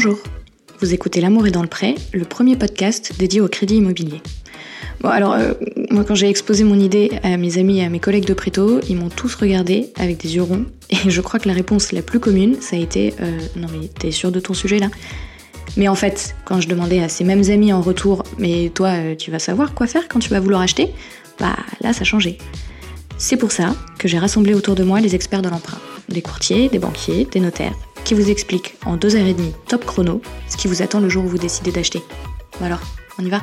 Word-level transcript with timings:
Bonjour, 0.00 0.20
vous 0.78 0.94
écoutez 0.94 1.20
L'amour 1.20 1.48
est 1.48 1.50
dans 1.50 1.60
le 1.60 1.66
prêt, 1.66 1.96
le 2.12 2.24
premier 2.24 2.54
podcast 2.54 3.14
dédié 3.18 3.40
au 3.40 3.48
crédit 3.48 3.78
immobilier. 3.78 4.22
Bon 5.00 5.08
alors, 5.08 5.32
euh, 5.32 5.54
moi 5.90 6.04
quand 6.04 6.14
j'ai 6.14 6.28
exposé 6.28 6.62
mon 6.62 6.78
idée 6.78 7.10
à 7.24 7.36
mes 7.36 7.58
amis 7.58 7.80
et 7.80 7.84
à 7.84 7.88
mes 7.88 7.98
collègues 7.98 8.26
de 8.26 8.32
Préto, 8.32 8.78
ils 8.88 8.94
m'ont 8.94 9.08
tous 9.08 9.34
regardé 9.34 9.92
avec 9.96 10.18
des 10.18 10.36
yeux 10.36 10.44
ronds, 10.44 10.66
et 10.90 11.10
je 11.10 11.20
crois 11.20 11.40
que 11.40 11.48
la 11.48 11.54
réponse 11.54 11.90
la 11.90 12.02
plus 12.02 12.20
commune, 12.20 12.60
ça 12.60 12.76
a 12.76 12.78
été 12.78 13.12
euh, 13.20 13.40
Non 13.56 13.66
mais 13.72 13.88
t'es 13.88 14.12
sûr 14.12 14.30
de 14.30 14.38
ton 14.38 14.54
sujet 14.54 14.78
là? 14.78 14.86
Mais 15.76 15.88
en 15.88 15.96
fait, 15.96 16.36
quand 16.44 16.60
je 16.60 16.68
demandais 16.68 17.02
à 17.02 17.08
ces 17.08 17.24
mêmes 17.24 17.50
amis 17.50 17.72
en 17.72 17.80
retour, 17.80 18.22
mais 18.38 18.70
toi, 18.72 18.90
euh, 18.90 19.16
tu 19.16 19.32
vas 19.32 19.40
savoir 19.40 19.74
quoi 19.74 19.88
faire 19.88 20.06
quand 20.06 20.20
tu 20.20 20.30
vas 20.30 20.38
vouloir 20.38 20.60
acheter? 20.60 20.92
Bah 21.40 21.56
là, 21.80 21.92
ça 21.92 22.04
changé. 22.04 22.38
C'est 23.16 23.36
pour 23.36 23.50
ça 23.50 23.74
que 23.98 24.06
j'ai 24.06 24.18
rassemblé 24.20 24.54
autour 24.54 24.76
de 24.76 24.84
moi 24.84 25.00
les 25.00 25.16
experts 25.16 25.42
de 25.42 25.48
l'emprunt, 25.48 25.80
des 26.08 26.22
courtiers, 26.22 26.68
des 26.68 26.78
banquiers, 26.78 27.26
des 27.32 27.40
notaires, 27.40 27.74
qui 28.08 28.14
vous 28.14 28.30
expliquent 28.30 28.74
en 28.86 28.96
deux 28.96 29.16
heures 29.16 29.26
et 29.26 29.34
demie 29.34 29.52
top 29.68 29.84
chrono 29.84 30.22
ce 30.48 30.56
qui 30.56 30.66
vous 30.66 30.80
attend 30.80 30.98
le 30.98 31.10
jour 31.10 31.26
où 31.26 31.28
vous 31.28 31.36
décidez 31.36 31.70
d'acheter. 31.70 32.00
Bon 32.58 32.64
alors, 32.64 32.80
on 33.18 33.22
y 33.22 33.28
va 33.28 33.42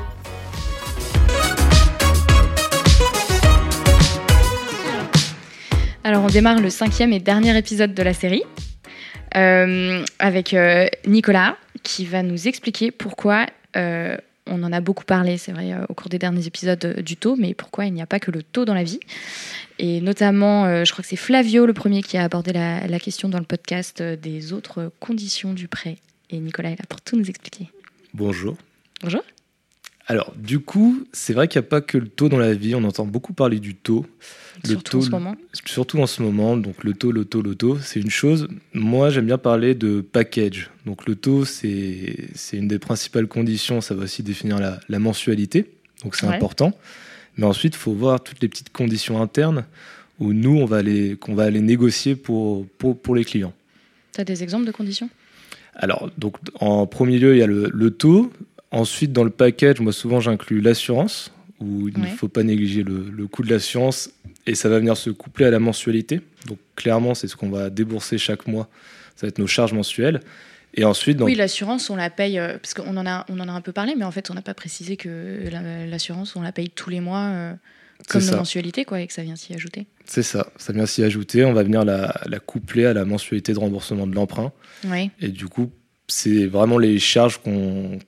Alors 6.03 6.23
on 6.23 6.29
démarre 6.29 6.61
le 6.61 6.71
cinquième 6.71 7.13
et 7.13 7.19
dernier 7.19 7.55
épisode 7.55 7.93
de 7.93 8.01
la 8.01 8.13
série 8.15 8.41
euh, 9.35 10.03
avec 10.17 10.55
euh, 10.55 10.87
Nicolas 11.05 11.57
qui 11.83 12.03
va 12.05 12.23
nous 12.23 12.47
expliquer 12.47 12.89
pourquoi 12.89 13.45
euh, 13.77 14.17
on 14.47 14.63
en 14.63 14.71
a 14.71 14.81
beaucoup 14.81 15.05
parlé, 15.05 15.37
c'est 15.37 15.51
vrai, 15.51 15.73
au 15.89 15.93
cours 15.93 16.09
des 16.09 16.19
derniers 16.19 16.45
épisodes 16.47 17.01
du 17.01 17.17
taux, 17.17 17.35
mais 17.35 17.53
pourquoi 17.53 17.85
il 17.85 17.93
n'y 17.93 18.01
a 18.01 18.05
pas 18.05 18.19
que 18.19 18.31
le 18.31 18.43
taux 18.43 18.65
dans 18.65 18.73
la 18.73 18.83
vie? 18.83 18.99
Et 19.79 20.01
notamment, 20.01 20.83
je 20.85 20.91
crois 20.91 21.01
que 21.01 21.09
c'est 21.09 21.15
Flavio 21.15 21.65
le 21.65 21.73
premier 21.73 22.01
qui 22.01 22.17
a 22.17 22.23
abordé 22.23 22.53
la, 22.53 22.87
la 22.87 22.99
question 22.99 23.27
dans 23.27 23.39
le 23.39 23.45
podcast 23.45 24.01
des 24.01 24.53
autres 24.53 24.91
conditions 24.99 25.53
du 25.53 25.67
prêt. 25.67 25.97
Et 26.29 26.37
Nicolas 26.39 26.69
est 26.69 26.79
là 26.79 26.85
pour 26.87 27.01
tout 27.01 27.17
nous 27.17 27.29
expliquer. 27.29 27.69
Bonjour. 28.13 28.55
Bonjour. 29.01 29.21
Alors, 30.07 30.33
du 30.37 30.59
coup, 30.59 31.03
c'est 31.13 31.33
vrai 31.33 31.47
qu'il 31.47 31.59
n'y 31.59 31.65
a 31.65 31.69
pas 31.69 31.81
que 31.81 31.97
le 31.97 32.07
taux 32.07 32.29
dans 32.29 32.37
la 32.37 32.53
vie, 32.53 32.75
on 32.75 32.83
entend 32.83 33.05
beaucoup 33.05 33.33
parler 33.33 33.59
du 33.59 33.73
taux. 33.75 34.05
Le 34.63 34.69
surtout 34.69 34.91
taux, 34.91 34.97
en 34.99 35.01
ce 35.01 35.09
moment. 35.09 35.35
Surtout 35.65 35.99
en 35.99 36.05
ce 36.07 36.21
moment, 36.21 36.57
donc 36.57 36.83
le 36.83 36.93
taux, 36.93 37.11
le 37.11 37.25
taux, 37.25 37.41
le 37.41 37.55
taux, 37.55 37.79
c'est 37.79 37.99
une 37.99 38.09
chose. 38.11 38.47
Moi, 38.73 39.09
j'aime 39.09 39.25
bien 39.25 39.37
parler 39.39 39.73
de 39.73 40.01
package. 40.01 40.69
Donc 40.85 41.07
le 41.07 41.15
taux, 41.15 41.43
c'est 41.43 42.27
une 42.53 42.67
des 42.67 42.77
principales 42.79 43.27
conditions, 43.27 43.81
ça 43.81 43.95
va 43.95 44.03
aussi 44.03 44.21
définir 44.23 44.59
la, 44.59 44.79
la 44.89 44.99
mensualité, 44.99 45.71
donc 46.03 46.15
c'est 46.15 46.27
Ouais. 46.27 46.35
important. 46.35 46.77
Mais 47.37 47.45
ensuite, 47.45 47.73
il 47.73 47.77
faut 47.79 47.91
voir 47.93 48.23
toutes 48.23 48.41
les 48.41 48.47
petites 48.47 48.71
conditions 48.71 49.21
internes 49.21 49.65
où 50.19 50.31
nous, 50.33 50.55
on 50.57 50.65
va 50.65 50.77
aller, 50.77 51.17
qu'on 51.17 51.35
va 51.35 51.43
aller 51.43 51.61
négocier 51.61 52.15
pour, 52.15 52.65
pour, 52.77 52.97
pour 52.99 53.15
les 53.15 53.25
clients. 53.25 53.53
Tu 54.13 54.21
as 54.21 54.23
des 54.23 54.41
exemples 54.43 54.65
de 54.65 54.71
conditions? 54.71 55.09
Alors, 55.75 56.09
donc, 56.17 56.37
en 56.61 56.87
premier 56.87 57.19
lieu, 57.19 57.35
il 57.35 57.39
y 57.39 57.43
a 57.43 57.47
le, 57.47 57.69
le 57.73 57.91
taux. 57.91 58.31
Ensuite, 58.75 59.13
dans 59.13 59.23
le 59.23 59.29
package, 59.29 59.79
moi, 59.79 59.93
souvent, 59.93 60.19
j'inclus 60.19 60.59
l'assurance, 60.61 61.31
où 61.59 61.87
il 61.87 61.97
ne 61.99 62.07
faut 62.07 62.27
pas 62.27 62.43
négliger 62.43 62.83
le, 62.83 63.09
le 63.09 63.27
coût 63.27 63.41
de 63.41 63.49
l'assurance, 63.49 64.09
et 64.45 64.53
ça 64.53 64.67
va 64.69 64.79
venir 64.79 64.97
se 64.97 65.09
coupler 65.09 65.45
à 65.45 65.49
la 65.49 65.59
mensualité. 65.59 66.19
Donc, 66.45 66.59
clairement, 66.75 67.15
c'est 67.15 67.27
ce 67.27 67.35
qu'on 67.35 67.49
va 67.49 67.69
débourser 67.69 68.17
chaque 68.17 68.47
mois. 68.47 68.67
Ça 69.15 69.25
va 69.25 69.29
être 69.29 69.39
nos 69.39 69.47
charges 69.47 69.71
mensuelles. 69.73 70.19
Et 70.73 70.83
ensuite, 70.83 71.15
dans... 71.17 71.25
Oui, 71.25 71.35
l'assurance, 71.35 71.89
on 71.89 71.95
la 71.95 72.09
paye, 72.09 72.37
euh, 72.37 72.57
parce 72.61 72.73
qu'on 72.73 72.97
en 72.97 73.05
a, 73.07 73.25
on 73.29 73.39
en 73.39 73.47
a 73.47 73.51
un 73.53 73.61
peu 73.61 73.71
parlé, 73.71 73.93
mais 73.97 74.03
en 74.03 74.11
fait, 74.11 74.29
on 74.29 74.33
n'a 74.33 74.41
pas 74.41 74.53
précisé 74.53 74.97
que 74.97 75.47
la- 75.49 75.85
l'assurance, 75.87 76.35
on 76.35 76.41
la 76.41 76.51
paye 76.51 76.69
tous 76.69 76.89
les 76.89 76.99
mois, 76.99 77.21
euh, 77.31 77.53
comme 78.09 78.19
nos 78.21 78.27
ça. 78.31 78.35
mensualités, 78.35 78.83
quoi, 78.83 78.99
et 78.99 79.07
que 79.07 79.13
ça 79.13 79.23
vient 79.23 79.37
s'y 79.37 79.53
ajouter. 79.53 79.87
c'est 80.03 80.21
ça, 80.21 80.51
ça 80.57 80.73
vient 80.73 80.85
s'y 80.85 81.01
ajouter. 81.01 81.45
On 81.45 81.53
va 81.53 81.63
venir 81.63 81.85
la, 81.85 82.13
la 82.25 82.39
coupler 82.39 82.85
à 82.85 82.93
la 82.93 83.05
mensualité 83.05 83.53
de 83.53 83.59
remboursement 83.59 84.05
de 84.05 84.13
l'emprunt. 84.13 84.51
Oui. 84.85 85.11
Et 85.21 85.29
du 85.29 85.47
coup, 85.47 85.71
c'est 86.07 86.45
vraiment 86.45 86.77
les 86.77 86.99
charges 86.99 87.39
qu'on 87.39 87.99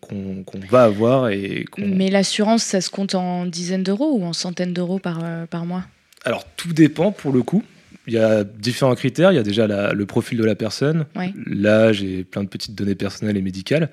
va 0.70 0.84
avoir. 0.84 1.30
Et 1.30 1.66
Mais 1.78 2.09
l'assurance, 2.09 2.63
ça 2.63 2.81
se 2.81 2.90
compte 2.90 3.16
en 3.16 3.46
dizaines 3.46 3.84
d'euros 3.84 4.12
ou 4.18 4.24
en 4.24 4.34
centaines 4.34 4.74
d'euros 4.74 5.00
par, 5.00 5.19
euh, 5.24 5.46
par 5.46 5.66
mois? 5.66 5.84
Alors, 6.25 6.46
tout 6.58 6.74
dépend 6.74 7.12
pour 7.12 7.31
le 7.31 7.41
coup. 7.44 7.63
Il 8.06 8.13
y 8.13 8.18
a 8.18 8.44
différents 8.44 8.96
critères. 8.96 9.31
Il 9.31 9.35
y 9.35 9.40
a 9.40 9.44
déjà 9.44 9.68
la- 9.68 9.94
le 9.94 10.06
profil 10.06 10.38
de 10.38 10.44
la 10.46 10.56
personne, 10.56 11.06
Ouais. 11.16 11.34
l'âge 11.46 12.03
et 12.03 12.24
plein 12.24 12.44
de 12.44 12.50
petites 12.50 12.75
données 12.75 12.96
personnelles 12.96 13.38
et 13.38 13.41
médicales. 13.41 13.90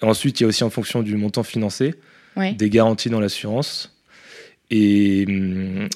Et 0.00 0.04
ensuite, 0.04 0.40
il 0.40 0.44
y 0.44 0.46
a 0.46 0.48
aussi 0.48 0.64
en 0.64 0.70
fonction 0.70 1.02
du 1.02 1.16
montant 1.16 1.42
financé, 1.42 1.94
Ouais. 2.36 2.52
des 2.52 2.70
garanties 2.70 3.10
dans 3.10 3.20
l'assurance 3.20 3.94
et, 4.70 5.22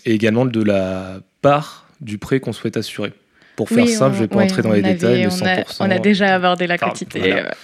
et 0.04 0.12
également 0.12 0.44
de 0.44 0.62
la 0.62 1.20
part 1.42 1.88
du 2.00 2.18
prêt 2.18 2.38
qu'on 2.40 2.52
souhaite 2.52 2.76
assurer. 2.76 3.12
Pour 3.58 3.68
faire 3.68 3.84
Oui, 3.84 3.90
simple, 3.90 4.12
on- 4.12 4.14
je 4.14 4.18
ne 4.18 4.22
vais 4.24 4.28
pas 4.28 4.36
ouais, 4.36 4.44
entrer 4.44 4.62
dans 4.62 4.72
les 4.72 4.78
avait- 4.84 4.94
détails, 4.94 5.26
on 5.26 5.30
100%. 5.30 5.82
a, 5.82 5.86
on 5.86 5.90
a 5.90 5.98
déjà 5.98 6.32
abordé 6.34 6.66
la 6.68 6.78
quantité. 6.78 7.18
voilà. 7.18 7.54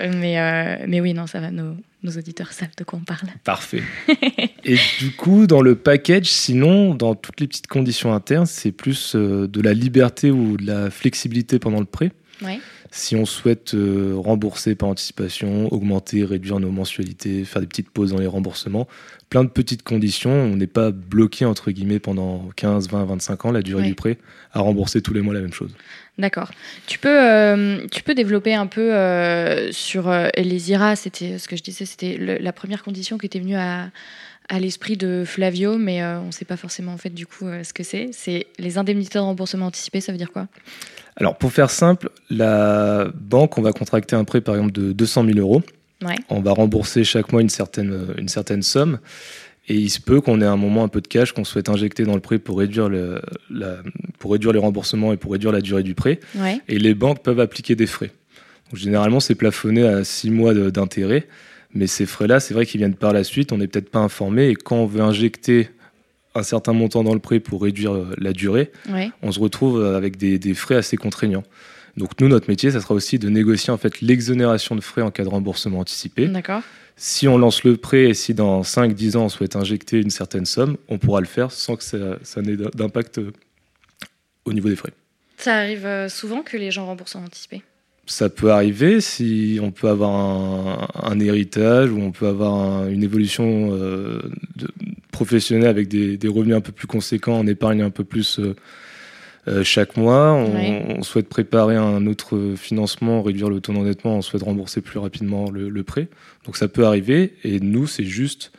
euh, 0.00 0.12
mais, 0.14 0.38
euh, 0.38 0.84
mais 0.86 1.00
oui, 1.00 1.14
non, 1.14 1.26
ça 1.26 1.40
va, 1.40 1.50
nos, 1.50 1.74
nos 2.02 2.12
auditeurs 2.12 2.52
savent 2.52 2.68
de 2.76 2.84
quoi 2.84 2.98
on 3.00 3.04
parle. 3.04 3.28
Parfait. 3.44 3.82
et 4.64 4.76
du 4.98 5.10
coup, 5.16 5.46
dans 5.46 5.62
le 5.62 5.74
package, 5.74 6.26
sinon, 6.26 6.94
dans 6.94 7.14
toutes 7.14 7.40
les 7.40 7.46
petites 7.48 7.66
conditions 7.66 8.12
internes, 8.12 8.44
c'est 8.46 8.72
plus 8.72 9.14
euh, 9.16 9.48
de 9.48 9.60
la 9.62 9.72
liberté 9.72 10.30
ou 10.30 10.58
de 10.58 10.66
la 10.66 10.90
flexibilité 10.90 11.58
pendant 11.58 11.80
le 11.80 11.86
prêt. 11.86 12.12
Ouais. 12.42 12.60
Si 12.90 13.16
on 13.16 13.26
souhaite 13.26 13.74
euh, 13.74 14.14
rembourser 14.16 14.74
par 14.74 14.88
anticipation, 14.88 15.72
augmenter, 15.72 16.24
réduire 16.24 16.60
nos 16.60 16.70
mensualités, 16.70 17.44
faire 17.44 17.60
des 17.60 17.66
petites 17.66 17.90
pauses 17.90 18.12
dans 18.12 18.18
les 18.20 18.26
remboursements, 18.26 18.86
plein 19.28 19.44
de 19.44 19.48
petites 19.50 19.82
conditions, 19.82 20.30
on 20.30 20.56
n'est 20.56 20.66
pas 20.66 20.90
bloqué 20.90 21.44
entre 21.44 21.70
guillemets 21.70 21.98
pendant 21.98 22.48
15, 22.56 22.88
20, 22.88 23.04
25 23.04 23.44
ans, 23.46 23.52
la 23.52 23.62
durée 23.62 23.82
Ouais. 23.82 23.88
du 23.88 23.94
prêt, 23.94 24.18
à 24.52 24.60
rembourser 24.60 25.02
tous 25.02 25.12
les 25.12 25.20
mois 25.20 25.34
la 25.34 25.40
même 25.40 25.52
chose. 25.52 25.72
D'accord. 26.16 26.50
Tu 26.86 26.98
peux, 26.98 27.08
euh, 27.08 27.86
tu 27.92 28.02
peux 28.02 28.14
développer 28.14 28.54
un 28.54 28.66
peu 28.66 28.92
euh, 28.94 29.70
sur 29.70 30.10
les 30.36 30.70
IRA. 30.70 30.96
C'était 30.96 31.38
ce 31.38 31.46
que 31.46 31.56
je 31.56 31.62
disais, 31.62 31.84
c'était 31.84 32.16
la 32.40 32.52
première 32.52 32.82
condition 32.82 33.18
qui 33.18 33.26
était 33.26 33.38
venue 33.38 33.56
à, 33.56 33.90
à 34.48 34.58
l'esprit 34.60 34.96
de 34.96 35.24
Flavio, 35.26 35.76
mais 35.78 36.02
euh, 36.02 36.20
on 36.20 36.26
ne 36.26 36.30
sait 36.32 36.44
pas 36.44 36.56
forcément 36.56 36.92
en 36.92 36.96
fait 36.98 37.10
du 37.10 37.26
coup 37.26 37.46
euh, 37.46 37.62
ce 37.64 37.72
que 37.72 37.82
c'est. 37.82 38.08
C'est 38.12 38.46
les 38.58 38.78
indemnités 38.78 39.18
de 39.18 39.22
remboursement 39.24 39.66
anticipé. 39.66 40.00
Ça 40.00 40.12
veut 40.12 40.18
dire 40.18 40.32
quoi? 40.32 40.46
Alors 41.16 41.36
pour 41.36 41.52
faire 41.52 41.70
simple, 41.70 42.10
la 42.30 43.08
banque, 43.14 43.58
on 43.58 43.62
va 43.62 43.72
contracter 43.72 44.16
un 44.16 44.24
prêt 44.24 44.40
par 44.40 44.54
exemple 44.54 44.72
de 44.72 44.92
200 44.92 45.24
000 45.26 45.38
euros. 45.38 45.62
Ouais. 46.02 46.14
On 46.28 46.40
va 46.40 46.52
rembourser 46.52 47.02
chaque 47.04 47.32
mois 47.32 47.42
une 47.42 47.48
certaine, 47.48 48.06
une 48.16 48.28
certaine 48.28 48.62
somme. 48.62 48.98
Et 49.70 49.74
il 49.74 49.90
se 49.90 50.00
peut 50.00 50.20
qu'on 50.22 50.40
ait 50.40 50.46
un 50.46 50.56
moment 50.56 50.82
un 50.84 50.88
peu 50.88 51.02
de 51.02 51.08
cash 51.08 51.32
qu'on 51.32 51.44
souhaite 51.44 51.68
injecter 51.68 52.04
dans 52.04 52.14
le 52.14 52.20
prêt 52.20 52.38
pour 52.38 52.58
réduire, 52.58 52.88
le, 52.88 53.20
la- 53.50 53.78
pour 54.18 54.32
réduire 54.32 54.52
les 54.52 54.58
remboursements 54.60 55.12
et 55.12 55.18
pour 55.18 55.32
réduire 55.32 55.52
la 55.52 55.60
durée 55.60 55.82
du 55.82 55.94
prêt. 55.94 56.20
Ouais. 56.36 56.60
Et 56.68 56.78
les 56.78 56.94
banques 56.94 57.22
peuvent 57.22 57.40
appliquer 57.40 57.74
des 57.74 57.86
frais. 57.86 58.10
Donc, 58.70 58.80
généralement, 58.80 59.20
c'est 59.20 59.34
plafonné 59.34 59.86
à 59.86 60.04
6 60.04 60.30
mois 60.30 60.54
d'intérêt. 60.54 61.26
Mais 61.74 61.86
ces 61.86 62.06
frais-là, 62.06 62.40
c'est 62.40 62.54
vrai 62.54 62.64
qu'ils 62.66 62.78
viennent 62.78 62.94
par 62.94 63.12
la 63.12 63.24
suite. 63.24 63.52
On 63.52 63.58
n'est 63.58 63.68
peut-être 63.68 63.90
pas 63.90 63.98
informé. 64.00 64.48
Et 64.48 64.54
quand 64.54 64.76
on 64.76 64.86
veut 64.86 65.00
injecter 65.02 65.68
un 66.34 66.42
certain 66.42 66.72
montant 66.72 67.02
dans 67.04 67.14
le 67.14 67.20
prêt 67.20 67.40
pour 67.40 67.62
réduire 67.62 67.94
euh, 67.94 68.14
la 68.18 68.32
durée, 68.32 68.70
Ouais. 68.90 69.10
on 69.22 69.32
se 69.32 69.40
retrouve 69.40 69.84
avec 69.84 70.16
des, 70.16 70.38
des 70.38 70.54
frais 70.54 70.76
assez 70.76 70.96
contraignants. 70.96 71.44
Donc 71.96 72.20
nous, 72.20 72.28
notre 72.28 72.48
métier, 72.48 72.70
ça 72.70 72.80
sera 72.80 72.94
aussi 72.94 73.18
de 73.18 73.28
négocier 73.28 73.72
en 73.72 73.76
fait 73.78 74.00
l'exonération 74.00 74.76
de 74.76 74.80
frais 74.80 75.02
en 75.02 75.10
cas 75.10 75.24
de 75.24 75.28
remboursement 75.28 75.80
anticipé. 75.80 76.28
D'accord. 76.28 76.62
Si 76.96 77.26
on 77.28 77.38
lance 77.38 77.64
le 77.64 77.76
prêt 77.76 78.04
et 78.10 78.14
si 78.14 78.34
dans 78.34 78.62
5-10 78.62 79.16
ans 79.16 79.24
on 79.24 79.28
souhaite 79.28 79.56
injecter 79.56 79.98
une 80.00 80.10
certaine 80.10 80.46
somme, 80.46 80.76
on 80.88 80.98
pourra 80.98 81.20
le 81.20 81.26
faire 81.26 81.50
sans 81.52 81.76
que 81.76 81.82
ça, 81.84 82.18
ça 82.22 82.40
n'ait 82.42 82.56
d'impact 82.56 83.18
euh, 83.18 83.32
au 84.44 84.52
niveau 84.52 84.68
des 84.68 84.76
frais. 84.76 84.92
Ça 85.38 85.56
arrive 85.56 85.86
euh, 85.86 86.08
souvent 86.08 86.42
que 86.42 86.56
les 86.56 86.70
gens 86.70 86.86
remboursent 86.86 87.14
en 87.16 87.24
anticipé? 87.24 87.62
Ça 88.10 88.30
peut 88.30 88.50
arriver 88.50 89.02
si 89.02 89.60
on 89.62 89.70
peut 89.70 89.88
avoir 89.88 90.10
un, 90.14 90.88
un 90.94 91.20
héritage 91.20 91.90
ou 91.90 91.98
on 92.00 92.10
peut 92.10 92.26
avoir 92.26 92.54
un- 92.54 92.88
une 92.88 93.02
évolution 93.02 93.68
euh, 93.72 94.22
de- 94.56 94.68
professionnelle 95.12 95.68
avec 95.68 95.88
des, 95.88 96.16
des 96.16 96.28
revenus 96.28 96.56
un 96.56 96.62
peu 96.62 96.72
plus 96.72 96.86
conséquents, 96.86 97.34
on 97.38 97.46
épargne 97.46 97.82
un 97.82 97.90
peu 97.90 98.04
plus 98.04 98.38
euh, 98.38 98.56
euh, 99.48 99.62
chaque 99.62 99.96
mois. 99.98 100.32
On, 100.32 101.02
souhaite 101.02 101.28
préparer 101.28 101.76
un 101.76 102.06
autre 102.06 102.54
financement, 102.56 103.20
réduire 103.22 103.50
le 103.50 103.60
taux 103.60 103.72
d'endettement, 103.74 104.16
on 104.16 104.22
souhaite 104.22 104.42
rembourser 104.42 104.80
plus 104.80 104.98
rapidement 104.98 105.50
le, 105.50 105.68
le 105.68 105.82
prêt. 105.82 106.08
Donc 106.46 106.56
ça 106.56 106.66
peut 106.68 106.86
arriver 106.86 107.34
et 107.44 107.60
nous, 107.60 107.86
c'est 107.86 108.04
juste, 108.04 108.52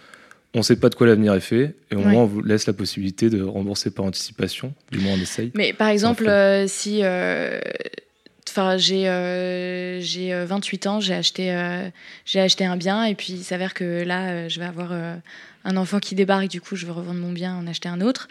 on 0.53 0.59
ne 0.59 0.63
sait 0.63 0.75
pas 0.75 0.89
de 0.89 0.95
quoi 0.95 1.07
l'avenir 1.07 1.33
est 1.33 1.39
fait 1.39 1.73
et 1.91 1.95
au 1.95 1.99
Ouais. 1.99 2.05
moins 2.11 2.21
on 2.23 2.27
vous 2.27 2.41
laisse 2.43 2.67
la 2.67 2.73
possibilité 2.73 3.29
de 3.31 3.41
rembourser 3.41 3.89
par 3.89 4.05
anticipation, 4.05 4.73
du 4.91 4.99
moins 4.99 5.13
on 5.17 5.21
essaye. 5.21 5.51
Mais 5.55 5.73
par 5.73 5.87
exemple, 5.89 6.27
euh, 6.27 6.65
si. 6.67 6.99
euh, 7.03 7.59
Enfin, 8.49 8.77
j'ai 8.77 9.07
euh, 9.07 9.99
j'ai 10.01 10.33
euh, 10.33 10.45
28 10.45 10.87
ans, 10.87 10.99
j'ai 10.99 11.13
acheté, 11.13 11.53
euh, 11.53 11.89
j'ai 12.25 12.39
acheté 12.39 12.65
un 12.65 12.77
bien 12.77 13.03
et 13.05 13.15
puis 13.15 13.33
il 13.33 13.43
s'avère 13.43 13.73
que 13.73 14.03
là, 14.03 14.29
euh, 14.29 14.49
je 14.49 14.59
vais 14.59 14.65
avoir 14.65 14.91
un 14.91 15.77
enfant 15.77 15.99
qui 15.99 16.15
débarque, 16.15 16.47
du 16.47 16.61
coup, 16.61 16.75
je 16.75 16.85
veux 16.85 16.91
revendre 16.91 17.19
mon 17.19 17.31
bien, 17.31 17.55
en 17.55 17.67
acheter 17.67 17.89
un 17.89 18.01
autre. 18.01 18.27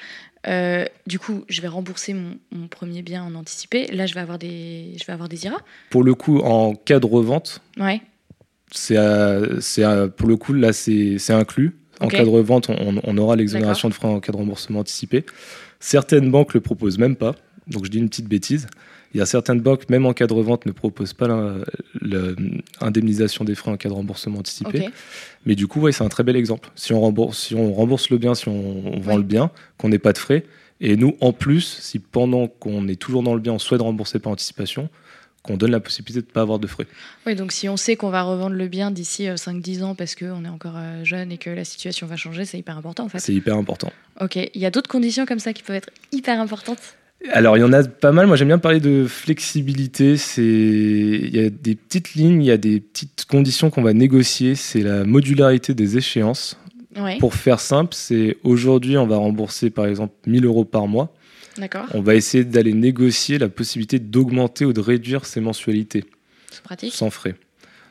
Du 1.06 1.18
coup, 1.18 1.44
je 1.48 1.60
vais 1.60 1.68
rembourser 1.68 2.14
mon, 2.14 2.38
mon 2.52 2.68
premier 2.68 3.02
bien 3.02 3.22
en 3.22 3.34
anticipé. 3.34 3.86
Là, 3.88 4.06
je 4.06 4.14
vais 4.14 4.20
avoir 4.20 4.38
des, 4.38 4.94
je 4.98 5.04
vais 5.04 5.12
avoir 5.12 5.28
des 5.28 5.44
IRA. 5.44 5.58
Pour 5.90 6.02
le 6.02 6.14
coup, 6.14 6.38
en 6.38 6.74
cas 6.74 7.00
de 7.00 7.06
revente, 7.06 7.60
Ouais, 7.78 8.00
c'est 8.70 8.96
pour 10.16 10.28
le 10.28 10.36
coup 10.36 10.52
là 10.52 10.72
c'est 10.72 11.30
inclus. 11.30 11.76
En 12.00 12.08
cas 12.08 12.24
de 12.24 12.28
revente, 12.28 12.70
on, 12.70 13.00
on 13.02 13.18
aura 13.18 13.34
l'exonération 13.36 13.88
de 13.88 13.94
frais 13.94 14.08
en 14.08 14.20
cas 14.20 14.32
de 14.32 14.36
remboursement 14.36 14.80
anticipé. 14.80 15.24
Certaines 15.80 16.30
banques 16.30 16.54
le 16.54 16.60
proposent 16.60 16.98
même 16.98 17.16
pas. 17.16 17.34
Donc 17.66 17.84
je 17.84 17.90
dis 17.90 17.98
une 17.98 18.08
petite 18.08 18.28
bêtise. 18.28 18.66
Il 19.14 19.18
y 19.18 19.20
a 19.22 19.26
certaines 19.26 19.60
banques, 19.60 19.88
même 19.88 20.04
en 20.06 20.12
cas 20.12 20.26
de 20.26 20.34
revente, 20.34 20.66
ne 20.66 20.72
proposent 20.72 21.14
pas 21.14 21.28
l'indemnisation 22.80 23.44
des 23.44 23.54
frais 23.54 23.70
en 23.70 23.76
cas 23.76 23.88
de 23.88 23.94
remboursement 23.94 24.38
anticipé. 24.40 24.88
Mais 25.46 25.54
du 25.54 25.66
coup, 25.66 25.80
ouais, 25.80 25.92
c'est 25.92 26.04
un 26.04 26.08
très 26.08 26.22
bel 26.24 26.36
exemple. 26.36 26.70
Si 26.74 26.92
on 26.92 27.00
rembourse, 27.00 27.38
si 27.38 27.54
on 27.54 27.72
rembourse 27.72 28.10
le 28.10 28.18
bien, 28.18 28.34
si 28.34 28.48
on, 28.48 28.86
on 28.96 29.00
vend 29.00 29.12
Ouais. 29.12 29.16
le 29.16 29.22
bien, 29.22 29.50
qu'on 29.78 29.88
n'ait 29.88 29.98
pas 29.98 30.12
de 30.12 30.18
frais, 30.18 30.44
et 30.80 30.96
nous, 30.96 31.16
en 31.20 31.32
plus, 31.32 31.78
si 31.80 31.98
pendant 31.98 32.46
qu'on 32.46 32.86
est 32.88 32.96
toujours 32.96 33.22
dans 33.22 33.34
le 33.34 33.40
bien, 33.40 33.52
on 33.54 33.58
souhaite 33.58 33.80
rembourser 33.80 34.18
par 34.18 34.32
anticipation, 34.32 34.88
qu'on 35.42 35.56
donne 35.56 35.70
la 35.70 35.80
possibilité 35.80 36.20
de 36.20 36.26
ne 36.26 36.32
pas 36.32 36.42
avoir 36.42 36.58
de 36.58 36.66
frais. 36.66 36.86
Oui, 37.26 37.34
donc 37.34 37.52
si 37.52 37.68
on 37.68 37.76
sait 37.76 37.96
qu'on 37.96 38.10
va 38.10 38.22
revendre 38.22 38.54
le 38.56 38.68
bien 38.68 38.90
d'ici 38.90 39.28
euh, 39.28 39.36
5-10 39.36 39.82
ans 39.82 39.94
parce 39.94 40.14
qu'on 40.14 40.44
est 40.44 40.48
encore 40.48 40.74
euh, 40.76 41.04
jeune 41.04 41.32
et 41.32 41.38
que 41.38 41.48
la 41.50 41.64
situation 41.64 42.06
va 42.06 42.16
changer, 42.16 42.44
c'est 42.44 42.58
hyper 42.58 42.76
important 42.76 43.04
en 43.04 43.08
fait. 43.08 43.20
C'est 43.20 43.32
hyper 43.34 43.56
important. 43.56 43.90
Ok, 44.20 44.36
il 44.36 44.60
y 44.60 44.66
a 44.66 44.70
d'autres 44.70 44.90
conditions 44.90 45.26
comme 45.26 45.38
ça 45.38 45.52
qui 45.52 45.62
peuvent 45.62 45.76
être 45.76 45.90
hyper 46.12 46.40
importantes? 46.40 46.96
Alors, 47.32 47.56
il 47.56 47.60
y 47.60 47.64
en 47.64 47.72
a 47.72 47.82
pas 47.82 48.12
mal. 48.12 48.26
Moi, 48.26 48.36
j'aime 48.36 48.48
bien 48.48 48.58
parler 48.58 48.80
de 48.80 49.06
flexibilité. 49.06 50.16
C'est, 50.16 50.42
il 50.42 51.34
y 51.34 51.40
a 51.44 51.50
des 51.50 51.74
petites 51.74 52.14
lignes, 52.14 52.42
il 52.42 52.46
y 52.46 52.50
a 52.52 52.56
des 52.56 52.80
petites 52.80 53.24
conditions 53.26 53.70
qu'on 53.70 53.82
va 53.82 53.92
négocier. 53.92 54.54
C'est 54.54 54.80
la 54.82 55.04
modularité 55.04 55.74
des 55.74 55.96
échéances. 55.96 56.56
Ouais, 56.96 57.18
Pour 57.18 57.34
faire 57.34 57.60
simple, 57.60 57.94
c'est 57.94 58.38
aujourd'hui, 58.44 58.96
on 58.96 59.06
va 59.06 59.16
rembourser 59.16 59.70
par 59.70 59.86
exemple 59.86 60.14
1000 60.26 60.44
euros 60.46 60.64
par 60.64 60.88
mois. 60.88 61.12
d'accord, 61.56 61.86
On 61.94 62.00
va 62.00 62.14
essayer 62.14 62.44
d'aller 62.44 62.72
négocier 62.72 63.38
la 63.38 63.48
possibilité 63.48 63.98
d'augmenter 63.98 64.64
ou 64.64 64.72
de 64.72 64.80
réduire 64.80 65.24
ces 65.26 65.40
mensualités 65.40 66.04
c'est 66.50 66.62
pratique. 66.62 66.94
sans 66.94 67.10
frais. 67.10 67.34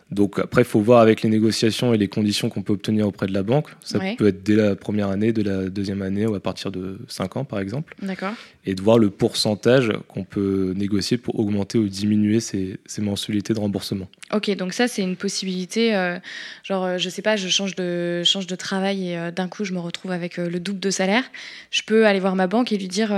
Donc 0.10 0.40
après, 0.40 0.62
il 0.62 0.66
faut 0.66 0.80
voir 0.80 1.02
avec 1.02 1.22
les 1.22 1.30
négociations 1.30 1.94
et 1.94 1.98
les 1.98 2.08
conditions 2.08 2.50
qu'on 2.50 2.62
peut 2.62 2.72
obtenir 2.74 3.06
auprès 3.08 3.28
de 3.28 3.34
la 3.34 3.44
banque. 3.44 3.68
Ça 3.84 3.98
Ouais. 4.00 4.16
peut 4.18 4.28
être 4.28 4.42
dès 4.42 4.56
la 4.56 4.76
première 4.78 5.10
année, 5.10 5.34
de 5.34 5.42
la 5.42 5.70
deuxième 5.70 6.02
année 6.02 6.26
ou 6.26 6.34
à 6.36 6.40
partir 6.40 6.72
de 6.72 7.00
5 7.10 7.36
ans 7.38 7.44
par 7.44 7.60
exemple. 7.60 7.94
D'accord, 8.02 8.34
Et 8.66 8.74
de 8.74 8.82
voir 8.82 9.00
le 9.00 9.10
pourcentage 9.10 9.92
qu'on 10.08 10.24
peut 10.24 10.74
négocier 10.78 11.18
pour 11.18 11.38
augmenter 11.40 11.78
ou 11.78 11.88
diminuer 11.90 12.40
ces, 12.40 12.78
ces 12.86 13.02
mensualités 13.02 13.54
de 13.54 13.60
remboursement. 13.60 14.08
ok, 14.34 14.56
donc 14.56 14.72
ça 14.74 14.88
c'est 14.88 15.02
une 15.02 15.18
possibilité. 15.18 15.94
euh, 15.96 16.18
genre, 16.64 16.86
euh, 16.86 16.98
je 16.98 17.10
sais 17.10 17.22
pas, 17.22 17.36
je 17.36 17.50
change 17.50 17.76
de, 17.76 18.22
change 18.24 18.48
de 18.48 18.56
travail 18.56 19.10
et 19.10 19.18
euh, 19.18 19.32
d'un 19.32 19.48
coup 19.50 19.66
je 19.66 19.74
me 19.74 19.80
retrouve 19.80 20.12
avec 20.12 20.40
euh, 20.40 20.50
le 20.50 20.60
double 20.62 20.80
de 20.80 20.90
salaire. 20.90 21.24
Je 21.72 21.82
peux 21.86 22.06
aller 22.08 22.20
voir 22.22 22.36
ma 22.36 22.48
banque 22.48 22.72
et 22.72 22.78
lui 22.78 22.88
dire 22.88 23.10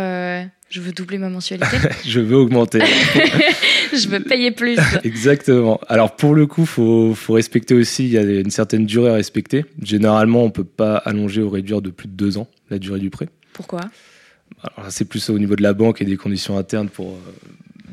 je 0.69 0.81
veux 0.81 0.91
doubler 0.91 1.17
ma 1.17 1.29
mensualité, 1.29 1.77
Je 2.05 2.19
veux 2.19 2.37
augmenter. 2.37 2.79
je 3.93 4.07
veux 4.07 4.19
payer 4.19 4.51
plus. 4.51 4.77
Exactement. 5.03 5.79
Alors 5.87 6.15
pour 6.15 6.35
le 6.35 6.45
coup, 6.45 6.65
faut, 6.65 7.15
faut 7.15 7.33
respecter 7.33 7.73
aussi, 7.73 8.05
il 8.05 8.11
y 8.11 8.17
a 8.17 8.21
une 8.21 8.51
certaine 8.51 8.85
durée 8.85 9.09
à 9.09 9.15
respecter. 9.15 9.65
Généralement, 9.81 10.43
on 10.43 10.51
peut 10.51 10.63
pas 10.63 10.97
allonger 10.97 11.41
ou 11.41 11.49
réduire 11.49 11.81
de 11.81 11.89
plus 11.89 12.07
de 12.07 12.13
deux 12.13 12.37
ans 12.37 12.47
la 12.69 12.77
durée 12.77 12.99
du 12.99 13.09
prêt. 13.09 13.29
Pourquoi? 13.53 13.81
Alors 14.75 14.91
c'est 14.91 15.05
plus 15.05 15.29
au 15.29 15.39
niveau 15.39 15.55
de 15.55 15.63
la 15.63 15.73
banque 15.73 16.01
et 16.01 16.05
des 16.05 16.17
conditions 16.17 16.57
internes. 16.57 16.89
Pour, 16.89 17.13
euh, 17.13 17.33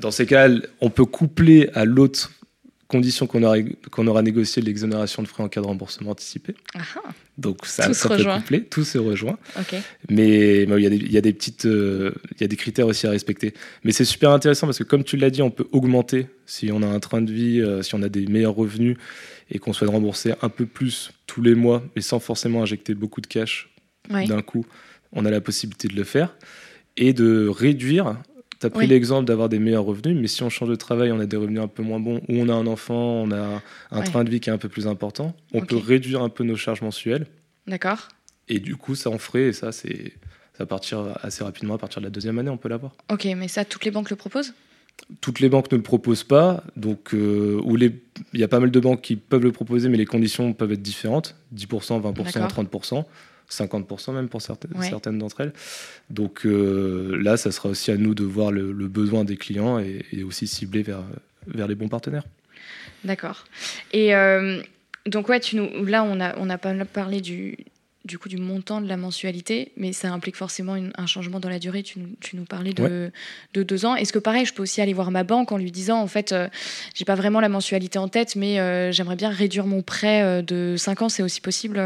dans 0.01 0.11
ces 0.11 0.27
cas, 0.27 0.49
on 0.81 0.91
peut 0.91 1.07
coupler 1.07 1.71
à 1.75 1.85
l'autre 1.85 2.31
condition 2.89 3.27
qu'on 3.27 3.43
aura, 3.43 3.57
qu'on 3.91 4.07
aura 4.07 4.23
négocié 4.23 4.63
l'exonération 4.63 5.23
de 5.23 5.29
frais 5.29 5.43
en 5.43 5.49
cas 5.49 5.61
de 5.61 5.67
remboursement 5.67 6.11
anticipé. 6.11 6.55
Ah, 6.75 6.81
ah, 6.97 7.11
Donc 7.39 7.67
ça, 7.67 7.87
Tout 7.87 7.95
ça 7.95 8.09
peut 8.09 8.17
coupler, 8.39 8.65
tout 8.65 8.85
se 8.85 8.97
rejoint. 8.99 9.39
Mais 10.09 10.63
il 10.63 10.79
y, 10.81 10.87
a 10.87 10.91
des- 10.91 10.97
il 10.97 11.13
y 11.13 11.19
a 11.19 11.21
des 11.21 11.33
petites, 11.35 11.67
euh, 11.67 12.13
il 12.35 12.41
y 12.41 12.45
a 12.45 12.49
des 12.49 12.57
critères 12.57 12.87
aussi 12.87 13.07
à 13.07 13.11
respecter. 13.11 13.53
Mais 13.85 13.93
c'est 13.93 14.07
super 14.07 14.31
intéressant 14.31 14.67
parce 14.67 14.79
que 14.79 14.85
comme 14.85 15.05
tu 15.05 15.17
l'as 15.19 15.29
dit, 15.31 15.43
on 15.43 15.51
peut 15.51 15.67
augmenter 15.73 16.29
si 16.47 16.71
on 16.73 16.83
a 16.83 16.87
un 16.87 16.99
train 17.01 17.21
de 17.21 17.31
vie, 17.33 17.61
euh, 17.61 17.83
si 17.83 17.95
on 17.95 18.03
a 18.03 18.09
des 18.09 18.27
meilleurs 18.27 18.55
revenus 18.55 18.97
et 19.51 19.59
qu'on 19.59 19.73
souhaite 19.75 19.91
rembourser 19.91 20.33
un 20.41 20.49
peu 20.49 20.65
plus 20.67 21.11
tous 21.27 21.43
les 21.43 21.55
mois, 21.55 21.85
mais 21.95 22.03
sans 22.03 22.21
forcément 22.21 22.63
injecter 22.63 22.95
beaucoup 22.95 23.21
de 23.21 23.27
cash 23.27 23.69
ouais. 24.11 24.27
d'un 24.27 24.41
coup, 24.43 24.65
on 25.13 25.25
a 25.27 25.31
la 25.31 25.41
possibilité 25.43 25.89
de 25.89 25.95
le 25.95 26.05
faire 26.05 26.37
et 26.97 27.13
de 27.13 27.49
réduire. 27.49 28.17
Tu 28.61 28.67
as 28.67 28.71
pris 28.71 28.81
Oui. 28.81 28.87
l'exemple 28.87 29.27
d'avoir 29.27 29.49
des 29.49 29.59
meilleurs 29.59 29.85
revenus, 29.85 30.17
mais 30.19 30.29
si 30.29 30.43
on 30.43 30.49
change 30.51 30.69
de 30.71 30.75
travail, 30.77 31.13
on 31.13 31.21
a 31.21 31.27
des 31.27 31.37
revenus 31.37 31.61
un 31.61 31.69
peu 31.69 31.83
moins 31.83 32.01
bons, 32.01 32.19
ou 32.29 32.37
on 32.41 32.49
a 32.49 32.55
un 32.55 32.67
enfant, 32.67 32.95
on 33.23 33.31
a 33.31 33.63
un 33.91 33.99
Ouais. 34.01 34.05
train 34.05 34.25
de 34.25 34.31
vie 34.31 34.41
qui 34.41 34.49
est 34.49 34.53
un 34.53 34.59
peu 34.59 34.69
plus 34.69 34.87
important, 34.87 35.35
on 35.53 35.61
peut 35.61 35.77
réduire 35.77 36.23
un 36.23 36.29
peu 36.31 36.43
nos 36.45 36.57
charges 36.57 36.81
mensuelles. 36.83 37.27
D'accord. 37.67 38.09
Et 38.49 38.59
du 38.61 38.77
coup, 38.77 38.95
ça 38.95 39.11
en 39.11 39.19
ferait, 39.19 39.49
et 39.49 39.53
ça, 39.53 39.73
c'est 39.73 40.13
ça 40.57 40.63
va 40.65 40.67
partir 40.67 41.19
assez 41.23 41.45
rapidement. 41.45 41.75
À 41.75 41.79
partir 41.79 42.01
de 42.01 42.07
la 42.07 42.11
deuxième 42.11 42.39
année, 42.39 42.49
on 42.49 42.57
peut 42.57 42.71
l'avoir. 42.71 42.93
Ok, 43.13 43.27
mais 43.37 43.47
ça, 43.49 43.67
toutes 43.67 43.85
les 43.85 43.91
banques 43.91 44.09
le 44.09 44.17
proposent? 44.17 44.55
Toutes 45.21 45.41
les 45.41 45.51
banques 45.51 45.71
ne 45.71 45.77
le 45.77 45.83
proposent 45.83 46.25
pas, 46.25 46.65
donc 46.77 47.13
euh, 47.13 47.61
les, 47.77 47.93
il 48.33 48.41
y 48.41 48.43
a 48.43 48.49
pas 48.49 48.61
mal 48.61 48.71
de 48.71 48.81
banques 48.81 49.03
qui 49.03 49.17
peuvent 49.17 49.43
le 49.43 49.53
proposer, 49.53 49.91
mais 49.91 49.99
les 49.99 50.07
conditions 50.07 50.55
peuvent 50.55 50.73
être 50.73 50.81
différentes 50.81 51.35
10%, 51.55 52.01
20%, 52.01 52.33
D'accord. 52.33 52.65
30%, 52.65 53.05
50% 53.51 54.13
même 54.13 54.29
pour 54.29 54.43
certaines, 54.43 54.77
Ouais. 54.77 54.89
certaines 54.89 55.19
d'entre 55.19 55.41
elles. 55.43 55.53
Donc 56.11 56.45
euh, 56.47 57.17
là, 57.23 57.37
ça 57.37 57.53
sera 57.53 57.69
aussi 57.69 57.91
à 57.91 57.97
nous 57.97 58.15
de 58.15 58.25
voir 58.25 58.51
le, 58.53 58.73
le 58.73 58.89
besoin 58.89 59.25
des 59.25 59.37
clients 59.37 59.79
et, 59.79 60.05
et 60.13 60.23
aussi 60.23 60.47
cibler 60.47 60.83
vers, 60.83 61.03
vers 61.47 61.67
les 61.69 61.75
bons 61.75 61.89
partenaires. 61.89 62.25
D'accord. 63.05 63.45
Et 63.93 64.15
euh, 64.15 64.61
donc, 65.07 65.29
ouais, 65.29 65.39
tu 65.41 65.57
nous, 65.57 65.85
là, 65.85 66.03
on 66.03 66.21
a, 66.21 66.37
on 66.39 66.51
a 66.51 66.59
parlé 66.59 67.21
du, 67.21 67.57
du 68.05 68.19
coup 68.19 68.29
du 68.29 68.37
montant 68.37 68.81
de 68.81 68.89
la 68.89 68.97
mensualité, 68.97 69.71
mais 69.77 69.93
ça 69.93 70.13
implique 70.13 70.35
forcément 70.37 70.75
une- 70.75 70.93
un 70.97 71.07
changement 71.07 71.39
dans 71.39 71.49
la 71.49 71.59
durée. 71.61 71.83
Tu 71.85 72.01
nous, 72.01 72.09
tu 72.21 72.35
nous 72.37 72.45
parlais 72.45 72.73
de, 72.73 73.13
de 73.55 73.63
deux 73.63 73.85
ans. 73.85 73.95
Est-ce 73.95 74.13
que 74.13 74.19
pareil, 74.19 74.45
je 74.47 74.55
peux 74.55 74.63
aussi 74.63 74.81
aller 74.81 74.93
voir 74.95 75.11
ma 75.13 75.23
banque 75.23 75.53
en 75.53 75.59
lui 75.59 75.71
disant, 75.71 76.01
en 76.01 76.07
fait, 76.09 76.33
euh, 76.33 76.49
j'ai 76.95 77.05
pas 77.05 77.15
vraiment 77.15 77.41
la 77.41 77.49
mensualité 77.49 77.99
en 77.99 78.09
tête, 78.09 78.35
mais 78.35 78.59
euh, 78.59 78.91
j'aimerais 78.91 79.17
bien 79.17 79.31
réduire 79.31 79.67
mon 79.67 79.83
prêt 79.83 80.23
euh, 80.23 80.43
de 80.43 80.75
5 80.77 81.03
ans, 81.03 81.09
c'est 81.09 81.23
aussi 81.23 81.41
possible 81.41 81.79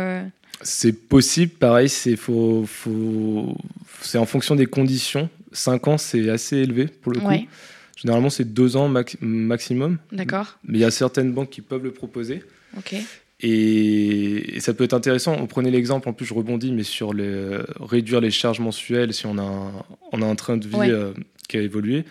C'est 0.63 0.93
possible, 0.93 1.53
pareil, 1.53 1.89
c'est 1.89 2.17
faut, 2.17 2.65
faut, 2.67 3.57
c'est 4.03 4.19
en 4.19 4.27
fonction 4.27 4.55
des 4.57 4.67
conditions. 4.67 5.29
5 5.53 5.89
ans, 5.89 5.99
c'est 5.99 6.29
assez 6.31 6.57
élevé 6.59 6.87
pour 6.87 7.13
le 7.13 7.21
coup. 7.21 7.27
Ouais, 7.29 7.49
Généralement, 7.97 8.31
c'est 8.31 8.45
2 8.53 8.77
ans 8.77 8.89
max- 8.89 9.17
maximum. 9.21 9.99
d'accord. 10.13 10.59
Mais 10.65 10.79
il 10.79 10.81
y 10.81 10.85
a 10.85 10.91
certaines 10.91 11.33
banques 11.33 11.51
qui 11.51 11.61
peuvent 11.61 11.83
le 11.85 11.93
proposer. 11.93 12.43
Ok. 12.79 12.95
Et, 13.43 14.57
et 14.57 14.61
ça 14.61 14.75
peut 14.75 14.85
être 14.85 14.93
intéressant. 14.95 15.35
On 15.41 15.47
prenait 15.47 15.71
l'exemple, 15.71 16.09
en 16.09 16.13
plus 16.13 16.27
je 16.27 16.35
rebondis, 16.35 16.73
mais 16.73 16.83
sur 16.83 17.13
réduire 17.81 18.21
les 18.21 18.31
charges 18.31 18.61
mensuelles 18.61 19.13
si 19.15 19.27
on 19.27 19.39
a 19.39 19.43
un, 19.43 19.73
on 20.13 20.23
a 20.23 20.27
un 20.27 20.35
train 20.35 20.57
de 20.57 20.67
vie 20.69 20.77
Ouais. 20.77 20.91
euh, 20.91 21.13
qui 21.49 21.57
a 21.57 21.61
évolué. 21.63 22.05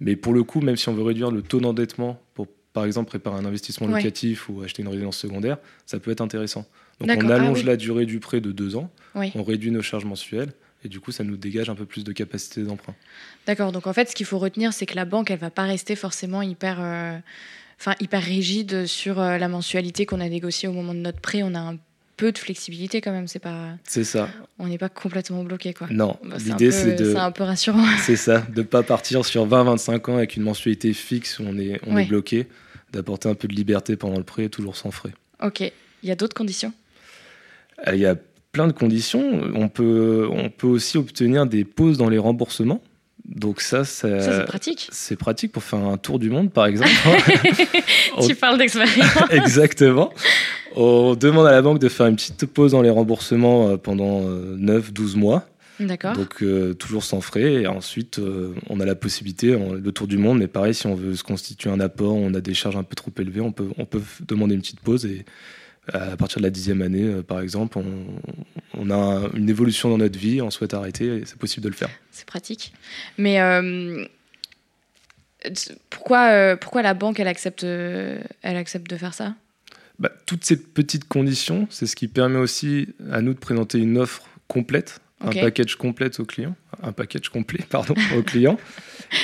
Mais 0.00 0.14
pour 0.16 0.32
le 0.32 0.44
coup, 0.44 0.60
même 0.60 0.76
si 0.76 0.88
on 0.88 0.94
veut 0.94 1.02
réduire 1.02 1.30
le 1.32 1.42
taux 1.42 1.60
d'endettement 1.60 2.20
pour, 2.34 2.46
par 2.78 2.84
exemple, 2.86 3.08
préparer 3.08 3.36
un 3.36 3.44
investissement 3.44 3.88
Ouais. 3.88 3.94
locatif 4.00 4.48
ou 4.48 4.62
acheter 4.62 4.82
une 4.82 4.88
résidence 4.88 5.16
secondaire, 5.16 5.58
ça 5.84 5.98
peut 5.98 6.12
être 6.12 6.20
intéressant. 6.20 6.64
Donc 7.00 7.10
on. 7.10 7.28
Ah 7.28 7.34
allonge 7.34 7.58
oui. 7.58 7.64
la 7.64 7.76
durée 7.76 8.06
du 8.06 8.20
prêt 8.20 8.40
de 8.40 8.52
2 8.52 8.76
ans, 8.76 8.88
Oui. 9.16 9.32
on 9.34 9.42
réduit 9.42 9.70
nos 9.72 9.82
charges 9.82 10.04
mensuelles, 10.04 10.52
et 10.84 10.88
du 10.88 11.00
coup, 11.00 11.10
ça 11.10 11.24
nous 11.24 11.36
dégage 11.36 11.68
un 11.68 11.74
peu 11.74 11.84
plus 11.86 12.04
de 12.04 12.12
capacité 12.12 12.62
d'emprunt. 12.62 12.94
D'accord. 13.48 13.72
Donc 13.72 13.88
en 13.88 13.92
fait, 13.92 14.08
ce 14.10 14.14
qu'il 14.14 14.26
faut 14.26 14.38
retenir, 14.38 14.72
c'est 14.72 14.86
que 14.86 14.94
la 14.94 15.04
banque, 15.04 15.30
elle 15.32 15.40
va 15.40 15.50
pas 15.50 15.64
rester 15.64 15.96
forcément 15.96 16.40
hyper, 16.42 16.78
euh, 16.80 17.18
enfin 17.80 17.94
hyper 18.00 18.22
rigide 18.22 18.86
sur 18.86 19.18
euh, 19.20 19.38
la 19.38 19.48
mensualité 19.48 20.06
qu'on 20.06 20.20
a 20.20 20.28
négociée 20.28 20.68
au 20.68 20.72
moment 20.72 20.94
de 20.94 21.00
notre 21.00 21.20
prêt. 21.20 21.42
On 21.42 21.54
a 21.54 21.58
un 21.60 21.76
peu 22.16 22.32
de 22.32 22.38
flexibilité 22.38 23.00
quand 23.00 23.12
même. 23.12 23.28
C'est 23.28 23.38
pas, 23.38 23.70
C'est 23.84 24.02
ça. 24.04 24.28
on 24.58 24.66
n'est 24.66 24.78
pas 24.78 24.88
complètement 24.88 25.44
bloqué 25.44 25.72
quoi. 25.72 25.86
Non, 25.90 26.16
Bah, 26.24 26.36
l'idée 26.44 26.72
c'est 26.72 26.94
de. 26.96 27.12
c'est 27.12 27.16
un 27.18 27.30
peu 27.30 27.44
rassurant. 27.44 27.84
C'est 28.00 28.16
ça, 28.16 28.40
de 28.40 28.58
ne 28.62 28.66
pas 28.66 28.82
partir 28.82 29.24
sur 29.24 29.46
20-25 29.46 30.10
ans 30.10 30.16
avec 30.16 30.36
une 30.36 30.42
mensualité 30.42 30.92
fixe 30.94 31.38
où 31.38 31.44
on 31.46 31.56
est, 31.58 31.80
on 31.86 31.94
Ouais. 31.94 32.02
est 32.02 32.06
bloqué, 32.06 32.48
d'apporter 32.92 33.28
un 33.28 33.34
peu 33.34 33.48
de 33.48 33.54
liberté 33.54 33.96
pendant 33.96 34.16
le 34.18 34.24
prêt, 34.24 34.48
toujours 34.48 34.76
sans 34.76 34.90
frais. 34.90 35.12
ok. 35.42 35.72
Il 36.04 36.08
y 36.08 36.12
a 36.12 36.14
d'autres 36.14 36.34
conditions? 36.36 36.72
Euh, 37.88 37.94
Il 37.94 38.00
y 38.00 38.06
a 38.06 38.14
plein 38.52 38.68
de 38.68 38.72
conditions. 38.72 39.42
On 39.54 39.68
peut, 39.68 40.28
on 40.30 40.48
peut 40.48 40.68
aussi 40.68 40.96
obtenir 40.96 41.44
des 41.46 41.64
pauses 41.64 41.98
dans 41.98 42.08
les 42.08 42.18
remboursements. 42.18 42.80
Donc 43.24 43.60
ça, 43.60 43.84
ça, 43.84 44.20
Ça 44.20 44.38
c'est 44.38 44.44
pratique. 44.46 44.88
c'est 44.92 45.16
pratique 45.16 45.50
pour 45.52 45.62
faire 45.64 45.80
un 45.80 45.96
tour 45.98 46.18
du 46.20 46.30
monde, 46.30 46.52
par 46.52 46.66
exemple. 46.66 46.90
Tu 48.26 48.34
parles 48.36 48.58
d'expérience. 48.58 49.06
Exactement. 49.30 50.12
On 50.76 51.14
demande 51.14 51.46
à 51.46 51.50
la 51.52 51.62
banque 51.62 51.78
de 51.80 51.88
faire 51.88 52.06
une 52.06 52.16
petite 52.16 52.46
pause 52.46 52.72
dans 52.72 52.82
les 52.82 52.90
remboursements 52.90 53.68
euh, 53.70 53.76
pendant 53.76 54.20
9-12 54.22 55.16
mois. 55.16 55.46
D'accord. 55.80 56.14
Donc 56.14 56.42
euh, 56.42 56.74
toujours 56.74 57.04
sans 57.04 57.20
frais. 57.20 57.52
Et 57.62 57.66
ensuite, 57.66 58.18
euh, 58.18 58.54
on 58.68 58.80
a 58.80 58.84
la 58.84 58.94
possibilité, 58.94 59.54
on- 59.54 59.72
le 59.74 59.92
tour 59.92 60.06
du 60.08 60.18
monde, 60.18 60.38
mais 60.38 60.48
pareil, 60.48 60.74
si 60.74 60.86
on 60.86 60.94
veut 60.94 61.14
se 61.14 61.22
constituer 61.22 61.70
un 61.70 61.80
apport, 61.80 62.14
on 62.14 62.34
a 62.34 62.40
des 62.40 62.54
charges 62.54 62.76
un 62.76 62.82
peu 62.82 62.94
trop 62.96 63.12
élevées, 63.18 63.40
on 63.40 63.52
peut, 63.52 63.68
on 63.78 63.84
peut 63.84 64.02
demander 64.26 64.54
une 64.54 64.60
petite 64.60 64.80
pause. 64.80 65.06
Et 65.06 65.24
à 65.92 66.16
partir 66.16 66.38
de 66.38 66.42
la 66.42 66.50
dixième 66.50 66.82
année, 66.82 67.04
euh, 67.04 67.22
par 67.22 67.40
exemple, 67.40 67.78
on, 67.78 68.04
on 68.74 68.90
a 68.90 68.94
un- 68.94 69.30
une 69.32 69.48
évolution 69.48 69.88
dans 69.88 69.98
notre 69.98 70.18
vie, 70.18 70.42
on 70.42 70.50
souhaite 70.50 70.74
arrêter, 70.74 71.06
et 71.18 71.22
c'est 71.24 71.38
possible 71.38 71.64
de 71.64 71.68
le 71.70 71.74
faire. 71.74 71.88
C'est 72.10 72.26
pratique. 72.26 72.72
Mais 73.16 73.40
euh, 73.40 74.04
pourquoi, 75.90 76.30
euh, 76.30 76.56
pourquoi 76.56 76.82
la 76.82 76.94
banque, 76.94 77.20
elle 77.20 77.28
accepte, 77.28 77.64
euh, 77.64 78.20
elle 78.42 78.56
accepte 78.56 78.90
de 78.90 78.96
faire 78.96 79.14
ça? 79.14 79.34
Bah, 79.98 80.10
toutes 80.26 80.44
ces 80.44 80.56
petites 80.56 81.08
conditions, 81.08 81.66
c'est 81.70 81.86
ce 81.86 81.96
qui 81.96 82.08
permet 82.08 82.38
aussi 82.38 82.88
à 83.10 83.20
nous 83.22 83.34
de 83.34 83.38
présenter 83.38 83.78
une 83.78 83.98
offre 83.98 84.22
complète, 84.46 85.00
Un 85.20 85.32
package 85.32 85.74
complet 85.76 86.20
au 86.20 86.24
client, 86.24 86.54
un 86.82 86.92
package 86.92 87.28
complet, 87.28 87.64
pardon, 87.68 87.94
au 88.16 88.22
client. 88.22 88.56